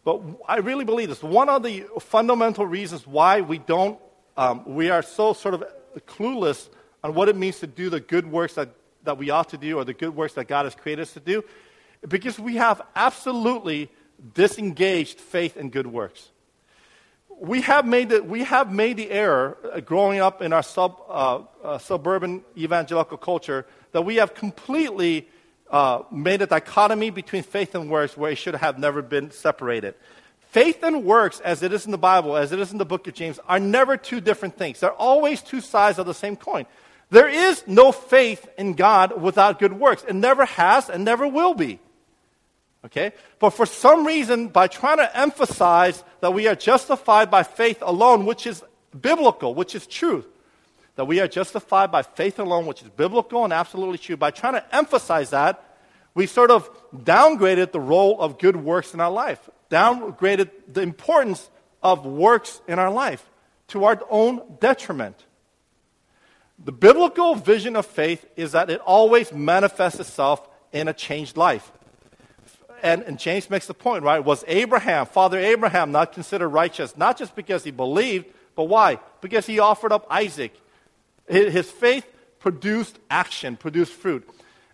[0.04, 1.24] But I really believe this.
[1.24, 3.98] One of the fundamental reasons why we don't,
[4.36, 5.64] um, we are so sort of
[6.06, 6.68] clueless
[7.02, 8.68] on what it means to do the good works that,
[9.02, 11.20] that we ought to do or the good works that God has created us to
[11.20, 11.42] do,
[12.06, 13.90] because we have absolutely
[14.34, 16.30] disengaged faith and good works
[17.40, 21.00] we have made the, we have made the error uh, growing up in our sub,
[21.08, 25.28] uh, uh, suburban evangelical culture that we have completely
[25.70, 29.94] uh, made a dichotomy between faith and works where it should have never been separated.
[30.50, 33.06] Faith and works, as it is in the Bible, as it is in the book
[33.06, 34.80] of James, are never two different things.
[34.80, 36.66] They're always two sides of the same coin.
[37.10, 40.04] There is no faith in God without good works.
[40.08, 41.80] It never has and never will be.
[42.84, 43.12] Okay?
[43.38, 48.24] But for some reason, by trying to emphasize that we are justified by faith alone,
[48.24, 48.62] which is
[48.98, 50.26] biblical, which is truth,
[50.96, 54.54] that we are justified by faith alone, which is biblical and absolutely true, by trying
[54.54, 55.64] to emphasize that,
[56.14, 61.48] we sort of downgraded the role of good works in our life, downgraded the importance
[61.82, 63.24] of works in our life
[63.68, 65.24] to our own detriment.
[66.64, 71.70] The biblical vision of faith is that it always manifests itself in a changed life
[72.82, 74.24] and, and James makes the point, right?
[74.24, 76.96] Was Abraham, Father Abraham, not considered righteous?
[76.96, 78.98] Not just because he believed, but why?
[79.20, 80.54] Because he offered up Isaac.
[81.28, 82.06] His faith
[82.38, 84.28] produced action, produced fruit.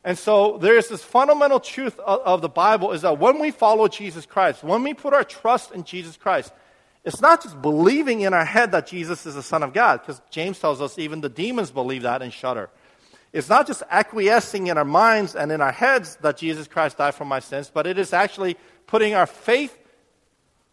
[0.05, 3.51] And so there is this fundamental truth of, of, the Bible is that when we
[3.51, 6.53] follow Jesus Christ, when we put our trust in Jesus Christ,
[7.05, 10.21] it's not just believing in our head that Jesus is the Son of God, because
[10.31, 12.69] James tells us even the demons believe that and shudder.
[13.35, 17.17] It's not just acquiescing in our minds and in our heads that Jesus Christ died
[17.17, 19.77] for my sins, but it is actually putting our faith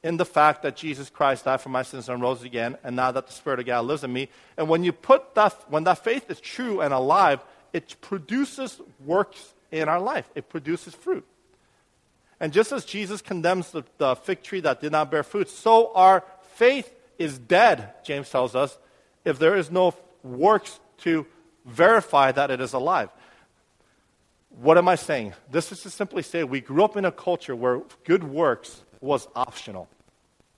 [0.04, 3.12] in the fact that Jesus Christ died for my sins and rose again, and now
[3.12, 4.30] that the Spirit of God lives in me.
[4.58, 7.44] And when you put that, when that faith is true and alive,
[7.74, 10.30] it produces works in our life.
[10.36, 11.26] It produces fruit.
[12.40, 15.92] And just as Jesus condemns the, the fig tree that did not bear fruit, so
[15.96, 18.78] our faith is dead, James tells us,
[19.26, 21.26] if there is no works to
[21.66, 23.10] verify that it is alive.
[24.50, 25.34] What am I saying?
[25.50, 29.28] This is to simply say we grew up in a culture where good works was
[29.36, 29.88] optional.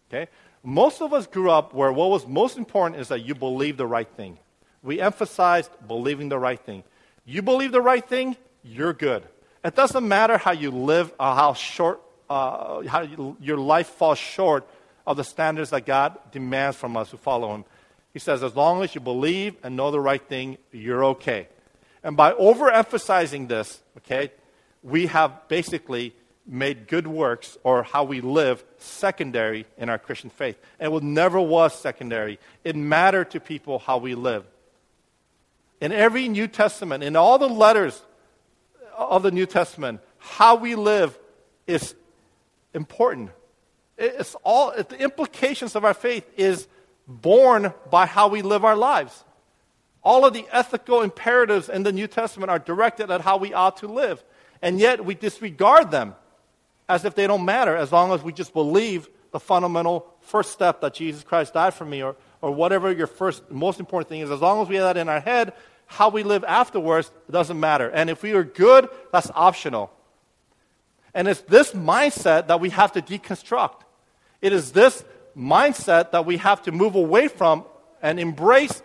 [0.09, 0.29] Okay?
[0.63, 3.87] Most of us grew up where what was most important is that you believe the
[3.87, 4.39] right thing.
[4.81, 6.83] We emphasized believing the right thing.
[7.25, 9.23] You believe the right thing, you're good.
[9.63, 14.17] It doesn't matter how you live, or how short, uh, how you, your life falls
[14.17, 14.67] short
[15.07, 17.65] of the standards that God demands from us who follow Him.
[18.13, 21.47] He says, as long as you believe and know the right thing, you're okay.
[22.03, 24.31] And by overemphasizing this, okay,
[24.83, 26.13] we have basically
[26.45, 30.59] made good works or how we live secondary in our Christian faith.
[30.79, 32.39] And it never was secondary.
[32.63, 34.43] It mattered to people how we live.
[35.81, 38.01] In every New Testament, in all the letters
[38.95, 41.17] of the New Testament, how we live
[41.65, 41.95] is
[42.73, 43.31] important.
[43.97, 46.67] It's all the implications of our faith is
[47.07, 49.23] borne by how we live our lives.
[50.03, 53.77] All of the ethical imperatives in the New Testament are directed at how we ought
[53.77, 54.23] to live.
[54.61, 56.15] And yet we disregard them
[56.89, 60.81] as if they don't matter as long as we just believe the fundamental first step
[60.81, 64.29] that Jesus Christ died for me or, or whatever your first most important thing is.
[64.29, 65.53] As long as we have that in our head,
[65.85, 67.89] how we live afterwards doesn't matter.
[67.89, 69.91] And if we are good, that's optional.
[71.13, 73.81] And it's this mindset that we have to deconstruct.
[74.41, 75.03] It is this
[75.37, 77.65] mindset that we have to move away from
[78.01, 78.81] and embrace,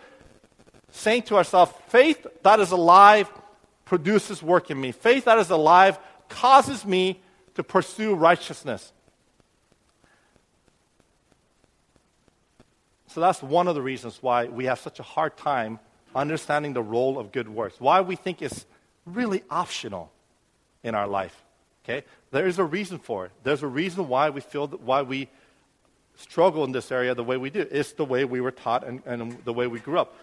[0.90, 3.30] saying to ourselves, faith that is alive
[3.84, 4.92] produces work in me.
[4.92, 7.20] Faith that is alive causes me
[7.54, 8.92] to pursue righteousness.
[13.08, 15.80] So that's one of the reasons why we have such a hard time
[16.14, 18.66] understanding the role of good works, why we think it's
[19.06, 20.12] really optional
[20.82, 21.42] in our life.
[21.84, 22.04] Okay?
[22.30, 23.32] There is a reason for it.
[23.42, 25.28] There's a reason why we feel that, why we
[26.18, 27.66] struggle in this area the way we do.
[27.70, 30.14] It's the way we were taught and, and the way we grew up.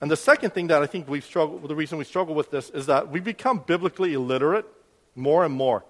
[0.00, 2.70] And the second thing that I think we struggle, the reason we struggle with this
[2.70, 4.66] is that we become biblically illiterate
[5.14, 5.84] more and more.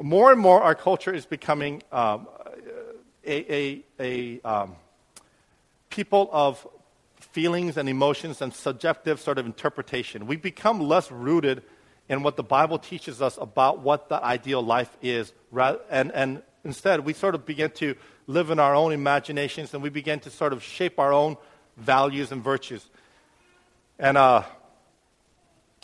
[0.00, 2.28] More and more, our culture is becoming um,
[3.24, 4.76] a, a, a um,
[5.88, 6.66] people of
[7.18, 10.26] feelings and emotions and subjective sort of interpretation.
[10.26, 11.62] We become less rooted
[12.08, 15.32] in what the Bible teaches us about what the ideal life is,
[15.90, 17.94] and, and instead we sort of begin to
[18.26, 21.36] live in our own imaginations and we begin to sort of shape our own
[21.76, 22.84] values and virtues.
[23.98, 24.42] And uh,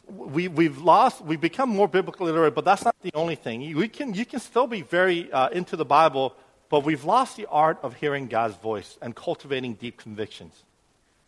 [0.08, 3.74] we, we've lost, we've become more biblically literate, but that's not the only thing.
[3.74, 6.34] We can, you can still be very uh, into the Bible,
[6.68, 10.64] but we've lost the art of hearing God's voice and cultivating deep convictions.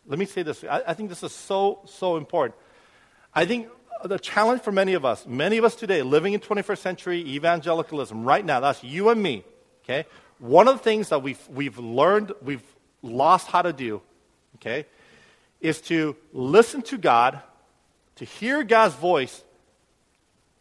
[0.05, 0.63] Let me say this.
[0.63, 2.55] I, I think this is so, so important.
[3.33, 3.69] I think
[4.03, 8.23] the challenge for many of us, many of us today living in 21st century evangelicalism
[8.23, 9.43] right now, that's you and me,
[9.83, 10.05] okay?
[10.39, 12.63] One of the things that we've, we've learned, we've
[13.01, 14.01] lost how to do,
[14.55, 14.85] okay,
[15.61, 17.39] is to listen to God,
[18.17, 19.43] to hear God's voice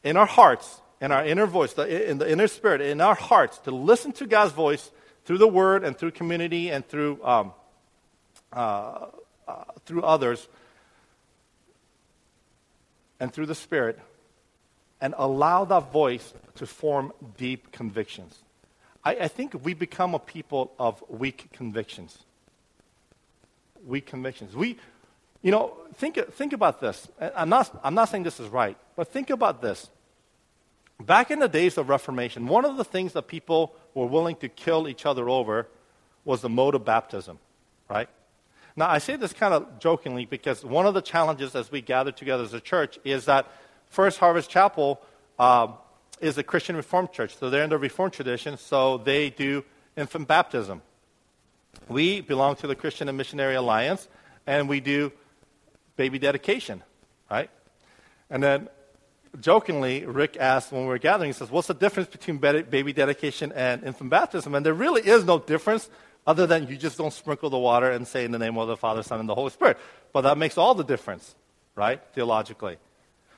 [0.03, 3.59] in our hearts, in our inner voice, the, in the inner spirit, in our hearts,
[3.59, 4.90] to listen to God's voice
[5.25, 7.53] through the Word and through community and through, um,
[8.53, 9.07] uh,
[9.49, 10.47] uh, through others
[13.24, 13.98] and through the Spirit
[15.00, 18.38] and allow that voice to form deep convictions.
[19.02, 22.18] I, I think we become a people of weak convictions.
[23.87, 24.54] Weak convictions.
[24.54, 24.76] We,
[25.40, 27.08] you know, think, think about this.
[27.18, 29.88] I'm not, I'm not saying this is right, but think about this.
[31.00, 34.50] Back in the days of Reformation, one of the things that people were willing to
[34.50, 35.66] kill each other over
[36.26, 37.38] was the mode of baptism,
[37.88, 38.10] right?
[38.76, 42.10] Now, I say this kind of jokingly because one of the challenges as we gather
[42.10, 43.46] together as a church is that
[43.87, 45.00] First Harvest Chapel
[45.38, 45.68] uh,
[46.20, 47.37] is a Christian Reformed church.
[47.37, 49.64] So they're in the Reformed tradition, so they do
[49.96, 50.82] infant baptism.
[51.88, 54.08] We belong to the Christian and Missionary Alliance,
[54.46, 55.12] and we do
[55.96, 56.82] baby dedication,
[57.30, 57.50] right?
[58.30, 58.68] And then
[59.40, 63.52] jokingly, Rick asked when we were gathering, he says, What's the difference between baby dedication
[63.52, 64.54] and infant baptism?
[64.54, 65.88] And there really is no difference
[66.26, 68.76] other than you just don't sprinkle the water and say in the name of the
[68.76, 69.78] Father, Son, and the Holy Spirit.
[70.12, 71.34] But that makes all the difference,
[71.74, 72.00] right?
[72.14, 72.78] Theologically.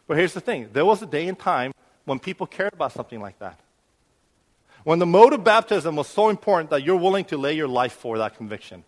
[0.07, 1.73] But here's the thing there was a day and time
[2.05, 3.59] when people cared about something like that.
[4.85, 7.93] When the mode of baptism was so important that you're willing to lay your life
[7.93, 8.85] for that conviction.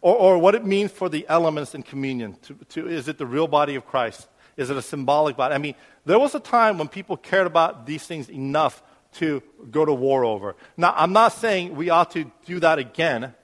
[0.00, 2.36] Or, or what it means for the elements in communion.
[2.42, 4.28] To, to, is it the real body of Christ?
[4.56, 5.54] Is it a symbolic body?
[5.54, 5.74] I mean,
[6.06, 8.82] there was a time when people cared about these things enough
[9.14, 10.56] to go to war over.
[10.76, 13.34] Now, I'm not saying we ought to do that again,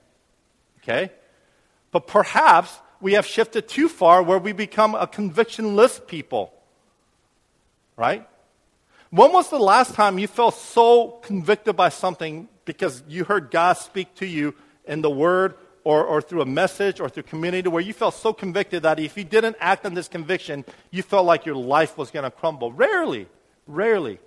[0.82, 1.10] okay?
[1.90, 6.52] But perhaps we have shifted too far where we become a convictionless people,
[7.96, 8.26] right?
[9.10, 13.74] When was the last time you felt so convicted by something because you heard God
[13.74, 17.82] speak to you in the Word or, or through a message or through community where
[17.82, 21.46] you felt so convicted that if you didn't act on this conviction, you felt like
[21.46, 22.72] your life was going to crumble?
[22.72, 23.28] Rarely,
[23.68, 24.18] rarely.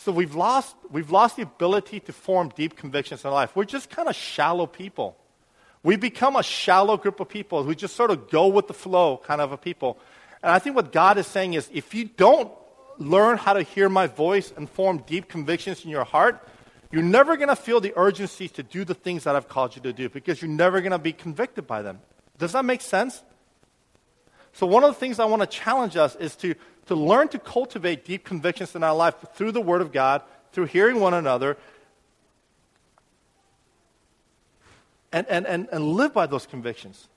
[0.00, 3.54] So we've lost, we've lost the ability to form deep convictions in life.
[3.54, 5.14] We're just kind of shallow people.
[5.82, 9.18] We become a shallow group of people who just sort of go with the flow
[9.18, 9.98] kind of a people.
[10.42, 12.50] And I think what God is saying is if you don't
[12.96, 16.48] learn how to hear my voice and form deep convictions in your heart,
[16.90, 19.82] you're never going to feel the urgency to do the things that I've called you
[19.82, 22.00] to do because you're never going to be convicted by them.
[22.38, 23.22] Does that make sense?
[24.52, 26.54] So, one of the things I want to challenge us is to
[26.90, 30.66] to learn to cultivate deep convictions in our life through the Word of God, through
[30.66, 31.56] hearing one another,
[35.12, 37.08] and, and, and, and live by those convictions.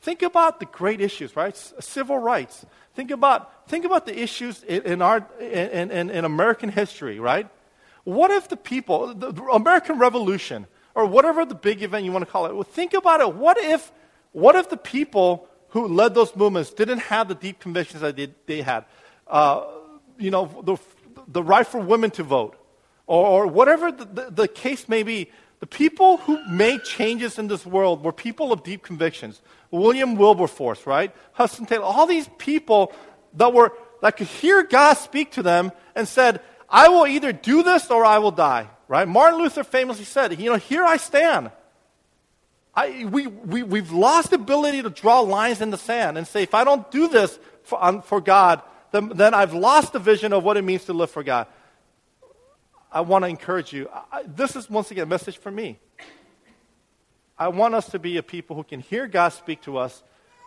[0.00, 1.54] Think about the great issues, right?
[1.54, 2.64] Civil rights.
[2.94, 7.46] Think about, think about the issues in, in our, in, in, in American history, right?
[8.04, 12.30] What if the people, the American Revolution, or whatever the big event you want to
[12.30, 13.34] call it, well, think about it.
[13.34, 13.92] What if
[14.32, 18.32] What if the people who led those movements didn't have the deep convictions that they,
[18.46, 18.84] they had?
[19.26, 19.64] Uh,
[20.16, 20.76] you know, the,
[21.26, 22.56] the right for women to vote,
[23.08, 25.30] or, or whatever the, the, the case may be.
[25.58, 29.40] The people who made changes in this world were people of deep convictions.
[29.72, 31.12] William Wilberforce, right?
[31.32, 32.92] Hudson Taylor, all these people
[33.34, 37.64] that were that could hear God speak to them and said, I will either do
[37.64, 38.68] this or I will die.
[38.86, 39.08] Right?
[39.08, 41.50] Martin Luther famously said, you know, here I stand.
[42.76, 46.42] I, we, we, we've lost the ability to draw lines in the sand and say,
[46.42, 50.32] if I don't do this for, um, for God, then, then I've lost the vision
[50.32, 51.46] of what it means to live for God.
[52.90, 53.88] I want to encourage you.
[54.12, 55.78] I, this is, once again, a message for me.
[57.38, 60.02] I want us to be a people who can hear God speak to us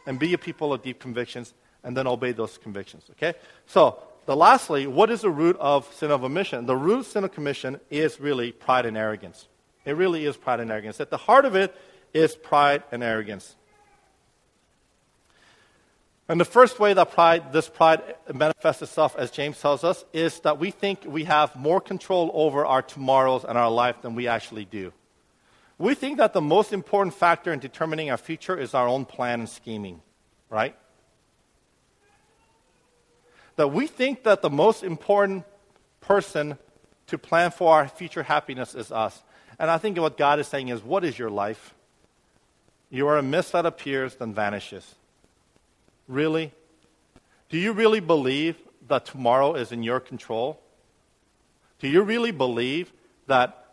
[0.05, 1.53] and be a people of deep convictions
[1.83, 3.03] and then obey those convictions.
[3.11, 3.33] Okay?
[3.65, 6.65] So, the lastly, what is the root of sin of omission?
[6.65, 9.47] The root sin of commission is really pride and arrogance.
[9.85, 10.99] It really is pride and arrogance.
[10.99, 11.73] At the heart of it
[12.17, 13.55] is pride and arrogance.
[16.27, 18.01] And the first way that pride, this pride
[18.33, 22.65] manifests itself, as James tells us, is that we think we have more control over
[22.65, 24.91] our tomorrows and our life than we actually do.
[25.77, 29.39] We think that the most important factor in determining our future is our own plan
[29.39, 30.01] and scheming,
[30.49, 30.75] right?
[33.55, 35.45] That we think that the most important
[36.01, 36.57] person
[37.07, 39.23] to plan for our future happiness is us.
[39.59, 41.73] And I think what God is saying is, what is your life?
[42.89, 44.95] You are a mist that appears, then vanishes.
[46.07, 46.53] Really?
[47.49, 48.55] Do you really believe
[48.87, 50.59] that tomorrow is in your control?
[51.79, 52.91] Do you really believe
[53.27, 53.65] that,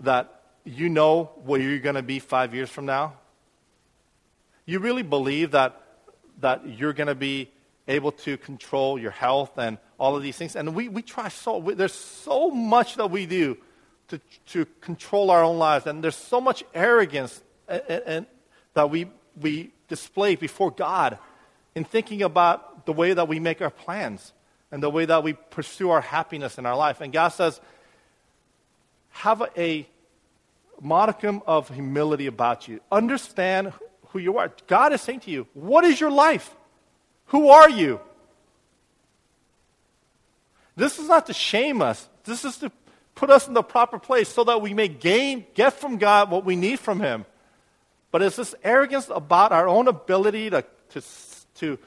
[0.00, 3.14] that you know where you're going to be five years from now?
[4.64, 5.80] You really believe that,
[6.40, 7.50] that you're going to be
[7.88, 10.54] able to control your health and all of these things?
[10.54, 13.58] And we, we try so, we, there's so much that we do
[14.08, 18.26] to, to control our own lives, and there's so much arrogance and, and,
[18.74, 19.06] that we,
[19.40, 21.18] we display before God
[21.74, 24.32] in thinking about the way that we make our plans
[24.70, 27.00] and the way that we pursue our happiness in our life.
[27.00, 27.60] And God says,
[29.10, 29.86] have a
[30.80, 32.80] modicum of humility about you.
[32.90, 33.72] Understand
[34.08, 34.52] who you are.
[34.66, 36.54] God is saying to you, What is your life?
[37.26, 38.00] Who are you?
[40.76, 42.08] This is not to shame us.
[42.24, 42.72] This is to
[43.14, 46.44] put us in the proper place so that we may gain, get from God what
[46.44, 47.24] we need from Him.
[48.12, 51.02] But it's this arrogance about our own ability to, to
[51.62, 51.78] to,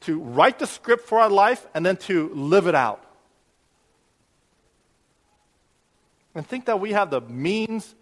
[0.00, 3.04] to write the script for our life and then to live it out.
[6.34, 7.94] And think that we have the means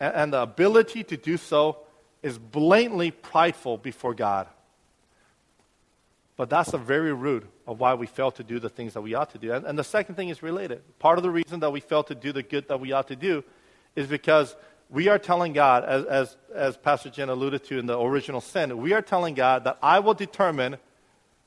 [0.00, 1.78] and, and the ability to do so
[2.22, 4.48] is blatantly prideful before God.
[6.36, 9.14] But that's the very root of why we fail to do the things that we
[9.14, 9.52] ought to do.
[9.52, 10.82] And, and, the second thing is related.
[11.00, 13.16] Part of the reason that we fail to do the good that we ought to
[13.16, 13.42] do
[13.96, 14.54] is because
[14.90, 18.78] we are telling God, as, as, as Pastor Jen alluded to in the original sin,
[18.78, 20.78] we are telling God that I will determine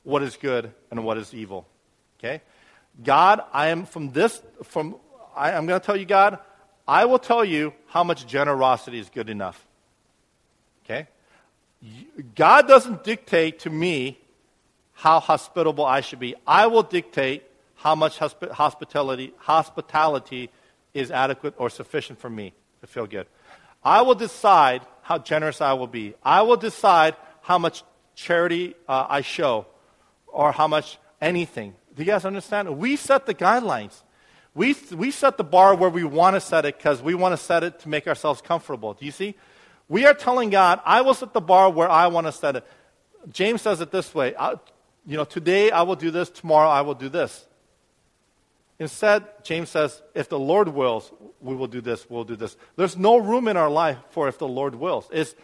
[0.04, 1.66] what is good and what is evil.
[2.18, 2.42] Okay?
[3.02, 4.96] God, I am from this, from,
[5.34, 6.38] I, I'm going to tell you, God,
[6.86, 9.66] I will tell you how much generosity is good enough.
[10.84, 11.08] Okay?
[12.36, 14.18] God doesn't dictate to me
[14.92, 16.36] how hospitable I should be.
[16.46, 17.42] I will dictate
[17.74, 20.50] how much hospi- hospitality, hospitality
[20.94, 22.52] is adequate or sufficient for me
[22.82, 23.26] to feel good.
[23.82, 26.14] I will decide how generous I will be.
[26.22, 27.82] I will decide how much
[28.14, 29.66] charity uh, I show
[30.26, 31.74] or how much anything.
[31.96, 32.78] Do you guys understand?
[32.78, 34.02] We set the guidelines.
[34.54, 37.42] We, we set the bar where we want to set it because we want to
[37.42, 38.92] set it to make ourselves comfortable.
[38.94, 39.34] Do you see?
[39.88, 42.66] We are telling God, I will set the bar where I want to set it.
[43.30, 44.34] James says it this way
[45.06, 47.46] you know, today I will do this, tomorrow I will do this.
[48.82, 52.56] Instead, James says, if the Lord wills, we will do this, we'll do this.
[52.74, 55.08] There's no room in our life for if the Lord wills.
[55.12, 55.36] It's,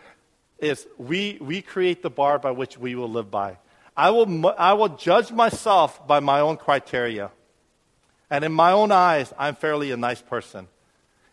[0.59, 3.59] it's we, we create the bar by which we will live by.
[3.97, 7.31] I will, I will judge myself by my own criteria.
[8.29, 10.67] And in my own eyes, I'm fairly a nice person.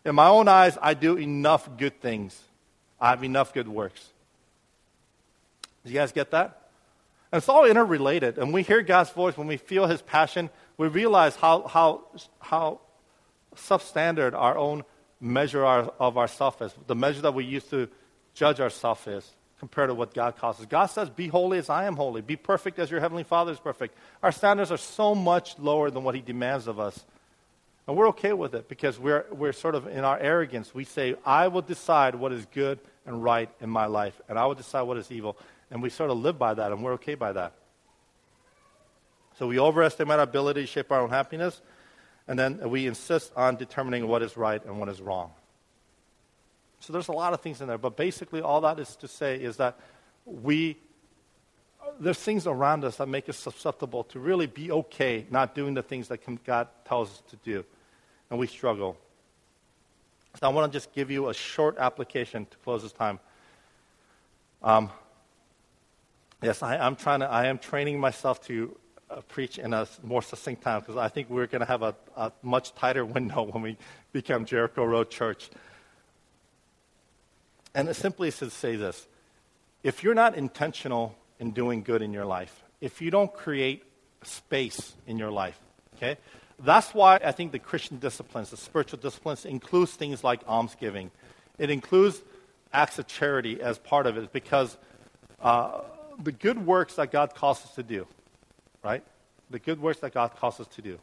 [0.04, 2.40] In my own eyes, I do enough good things.
[3.00, 4.10] I have enough good works.
[5.84, 6.70] Do you guys get that?
[7.32, 8.38] And it's all interrelated.
[8.38, 12.04] And we hear God's voice when we feel his passion we realize how, how,
[12.40, 12.80] how
[13.54, 14.84] substandard our own
[15.20, 17.88] measure our, of ourself is, the measure that we use to
[18.34, 20.66] judge ourselves is compared to what God calls us.
[20.66, 22.20] God says, Be holy as I am holy.
[22.20, 23.96] Be perfect as your heavenly Father is perfect.
[24.22, 27.04] Our standards are so much lower than what He demands of us.
[27.86, 30.74] And we're okay with it because we're, we're sort of in our arrogance.
[30.74, 34.44] We say, I will decide what is good and right in my life, and I
[34.46, 35.36] will decide what is evil.
[35.70, 37.52] And we sort of live by that, and we're okay by that.
[39.38, 41.60] So we overestimate our ability to shape our own happiness,
[42.26, 45.32] and then we insist on determining what is right and what is wrong.
[46.80, 49.36] So there's a lot of things in there, but basically all that is to say
[49.36, 49.78] is that
[50.24, 50.76] we
[52.00, 55.82] there's things around us that make us susceptible to really be okay not doing the
[55.82, 57.64] things that God tells us to do,
[58.30, 58.96] and we struggle.
[60.40, 63.20] So I want to just give you a short application to close this time.
[64.62, 64.90] Um,
[66.42, 67.26] yes, I, am trying to.
[67.30, 68.76] I am training myself to
[69.10, 71.94] uh, preach in a more succinct time because I think we're going to have a,
[72.16, 73.76] a much tighter window when we
[74.12, 75.50] become Jericho Road Church.
[77.74, 79.06] And it simply to say this
[79.82, 83.84] if you're not intentional in doing good in your life, if you don't create
[84.22, 85.58] space in your life,
[85.96, 86.16] okay,
[86.58, 91.10] that's why I think the Christian disciplines, the spiritual disciplines, includes things like almsgiving.
[91.58, 92.22] It includes
[92.72, 94.76] acts of charity as part of it because
[95.40, 95.82] uh,
[96.22, 98.06] the good works that God calls us to do,
[98.86, 99.02] right?
[99.50, 100.98] The good works that God calls us to do.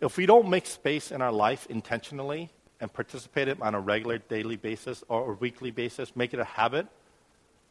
[0.00, 2.50] If we don't make space in our life intentionally
[2.80, 6.44] and participate in on a regular daily basis or a weekly basis, make it a
[6.44, 6.86] habit,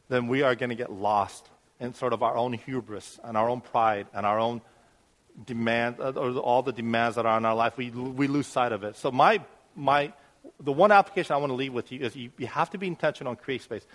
[0.09, 1.49] then we are going to get lost
[1.79, 4.61] in sort of our own hubris and our own pride and our own
[5.45, 7.77] demand, uh, or all the demands that are in our life.
[7.77, 8.97] We, we lose sight of it.
[8.97, 9.41] So my,
[9.75, 10.11] my,
[10.59, 12.87] the one application I want to leave with you is you, you have to be
[12.87, 13.85] intentional on create space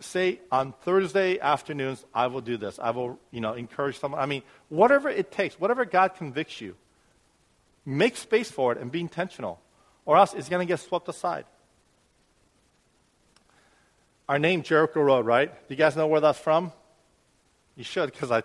[0.00, 2.78] say on Thursday afternoons, I will do this.
[2.78, 4.20] I will, you know, encourage someone.
[4.20, 6.76] I mean, whatever it takes, whatever God convicts you,
[7.84, 9.60] make space for it and be intentional,
[10.04, 11.44] or else it's going to get swept aside.
[14.28, 15.50] Our name, Jericho Road, right?
[15.68, 16.72] Do you guys know where that's from?
[17.76, 18.42] You should, because I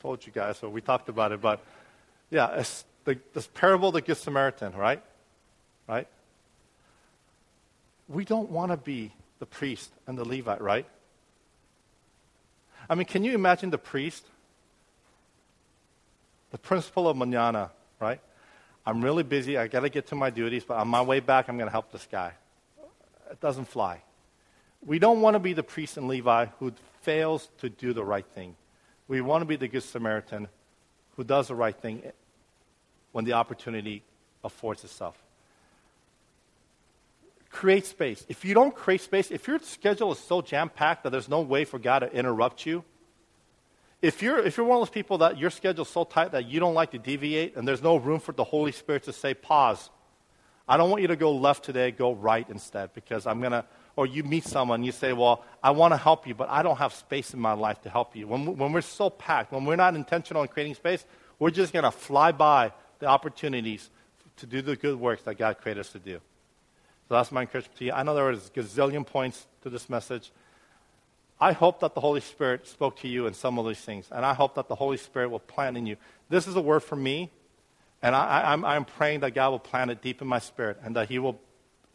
[0.00, 1.40] told you guys, so we talked about it.
[1.40, 1.64] But
[2.30, 5.02] yeah, it's the, this parable of the Good Samaritan, right?
[5.88, 6.06] Right?
[8.08, 10.86] We don't want to be the priest and the Levite, right?
[12.88, 14.24] I mean, can you imagine the priest?
[16.50, 17.70] The principle of mañana,
[18.00, 18.20] right?
[18.84, 19.58] I'm really busy.
[19.58, 21.72] I got to get to my duties, but on my way back, I'm going to
[21.72, 22.32] help this guy.
[23.30, 24.02] It doesn't fly.
[24.84, 26.72] We don't want to be the priest and Levi who
[27.02, 28.54] fails to do the right thing.
[29.08, 30.48] We want to be the Good Samaritan
[31.16, 32.02] who does the right thing
[33.12, 34.02] when the opportunity
[34.44, 35.16] affords itself
[37.56, 38.22] create space.
[38.28, 41.40] If you don't create space, if your schedule is so jam packed that there's no
[41.40, 42.84] way for God to interrupt you,
[44.02, 46.60] if you're, if you're one of those people that your schedule's so tight that you
[46.60, 49.88] don't like to deviate and there's no room for the Holy Spirit to say, pause,
[50.68, 53.64] I don't want you to go left today, go right instead because I'm going to,
[53.96, 56.76] or you meet someone, you say, well, I want to help you, but I don't
[56.76, 58.28] have space in my life to help you.
[58.28, 61.06] When, when we're so packed, when we're not intentional in creating space,
[61.38, 63.88] we're just going to fly by the opportunities
[64.36, 66.20] to do the good works that God created us to do.
[67.08, 67.92] So that's my encouragement to you.
[67.92, 70.32] I know there was a gazillion points to this message.
[71.40, 74.24] I hope that the Holy Spirit spoke to you in some of these things, and
[74.24, 75.96] I hope that the Holy Spirit will plant in you.
[76.28, 77.30] This is a word for me,
[78.02, 80.78] and I, am I'm, I'm praying that God will plant it deep in my spirit
[80.82, 81.38] and that He will,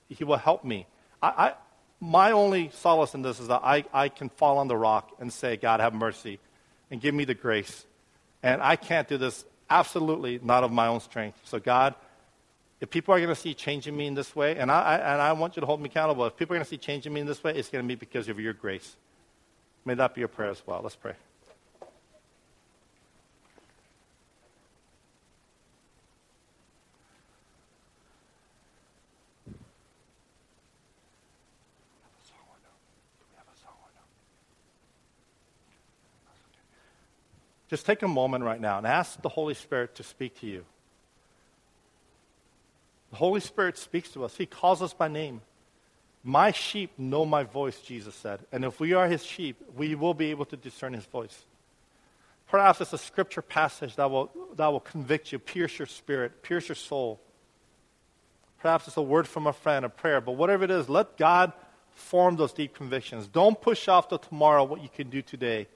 [0.09, 0.85] he will help me.
[1.21, 1.53] I, I,
[1.99, 5.31] my only solace in this is that I, I can fall on the rock and
[5.31, 6.39] say, God, have mercy
[6.89, 7.85] and give me the grace.
[8.43, 11.39] And I can't do this absolutely not of my own strength.
[11.45, 11.95] So, God,
[12.81, 15.21] if people are going to see changing me in this way, and I, I, and
[15.21, 17.21] I want you to hold me accountable, if people are going to see changing me
[17.21, 18.95] in this way, it's going to be because of your grace.
[19.85, 20.81] May that be your prayer as well.
[20.81, 21.13] Let's pray.
[37.69, 40.65] Just take a moment right now and ask the Holy Spirit to speak to you.
[43.11, 44.35] The Holy Spirit speaks to us.
[44.35, 45.41] He calls us by name.
[46.23, 48.39] My sheep know my voice, Jesus said.
[48.51, 51.45] And if we are his sheep, we will be able to discern his voice.
[52.47, 56.67] Perhaps it's a scripture passage that will, that will convict you, pierce your spirit, pierce
[56.67, 57.19] your soul.
[58.59, 60.21] Perhaps it's a word from a friend, a prayer.
[60.21, 61.53] But whatever it is, let God
[61.91, 63.27] form those deep convictions.
[63.27, 65.67] Don't push off to tomorrow what you can do today.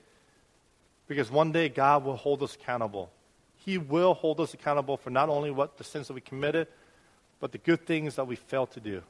[1.08, 3.10] Because one day God will hold us accountable.
[3.58, 6.68] He will hold us accountable for not only what the sins that we committed,
[7.46, 9.04] but the good things that we fail to do.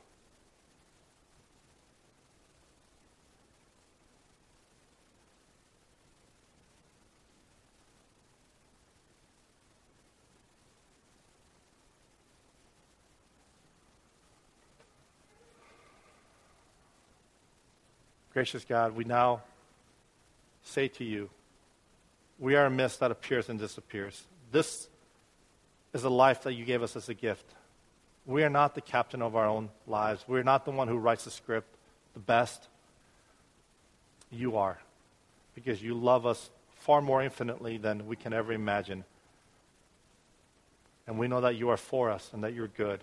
[18.33, 19.43] Gracious God, we now
[20.61, 21.29] say to you,
[22.37, 24.25] we are a mist that appears and disappears.
[24.51, 24.89] This
[25.93, 27.45] is a life that you gave us as a gift.
[28.25, 30.23] We are not the captain of our own lives.
[30.27, 31.75] We're not the one who writes the script
[32.15, 32.67] the best.
[34.31, 34.79] You are.
[35.53, 39.03] Because you love us far more infinitely than we can ever imagine.
[41.07, 43.01] And we know that you are for us and that you're good.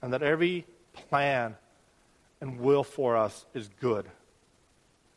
[0.00, 1.56] And that every plan
[2.40, 4.06] and will for us is good.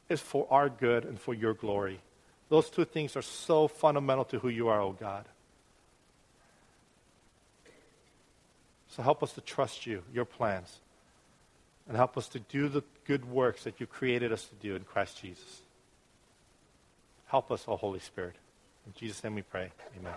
[0.10, 2.00] It's for our good and for your glory.
[2.50, 5.26] Those two things are so fundamental to who you are, oh God.
[8.90, 10.80] So help us to trust you, your plans,
[11.88, 14.84] and help us to do the good works that you created us to do in
[14.84, 15.62] Christ Jesus.
[17.28, 18.36] Help us, O Holy Spirit.
[18.88, 19.72] In Jesus' name we pray.
[20.00, 20.14] Amen.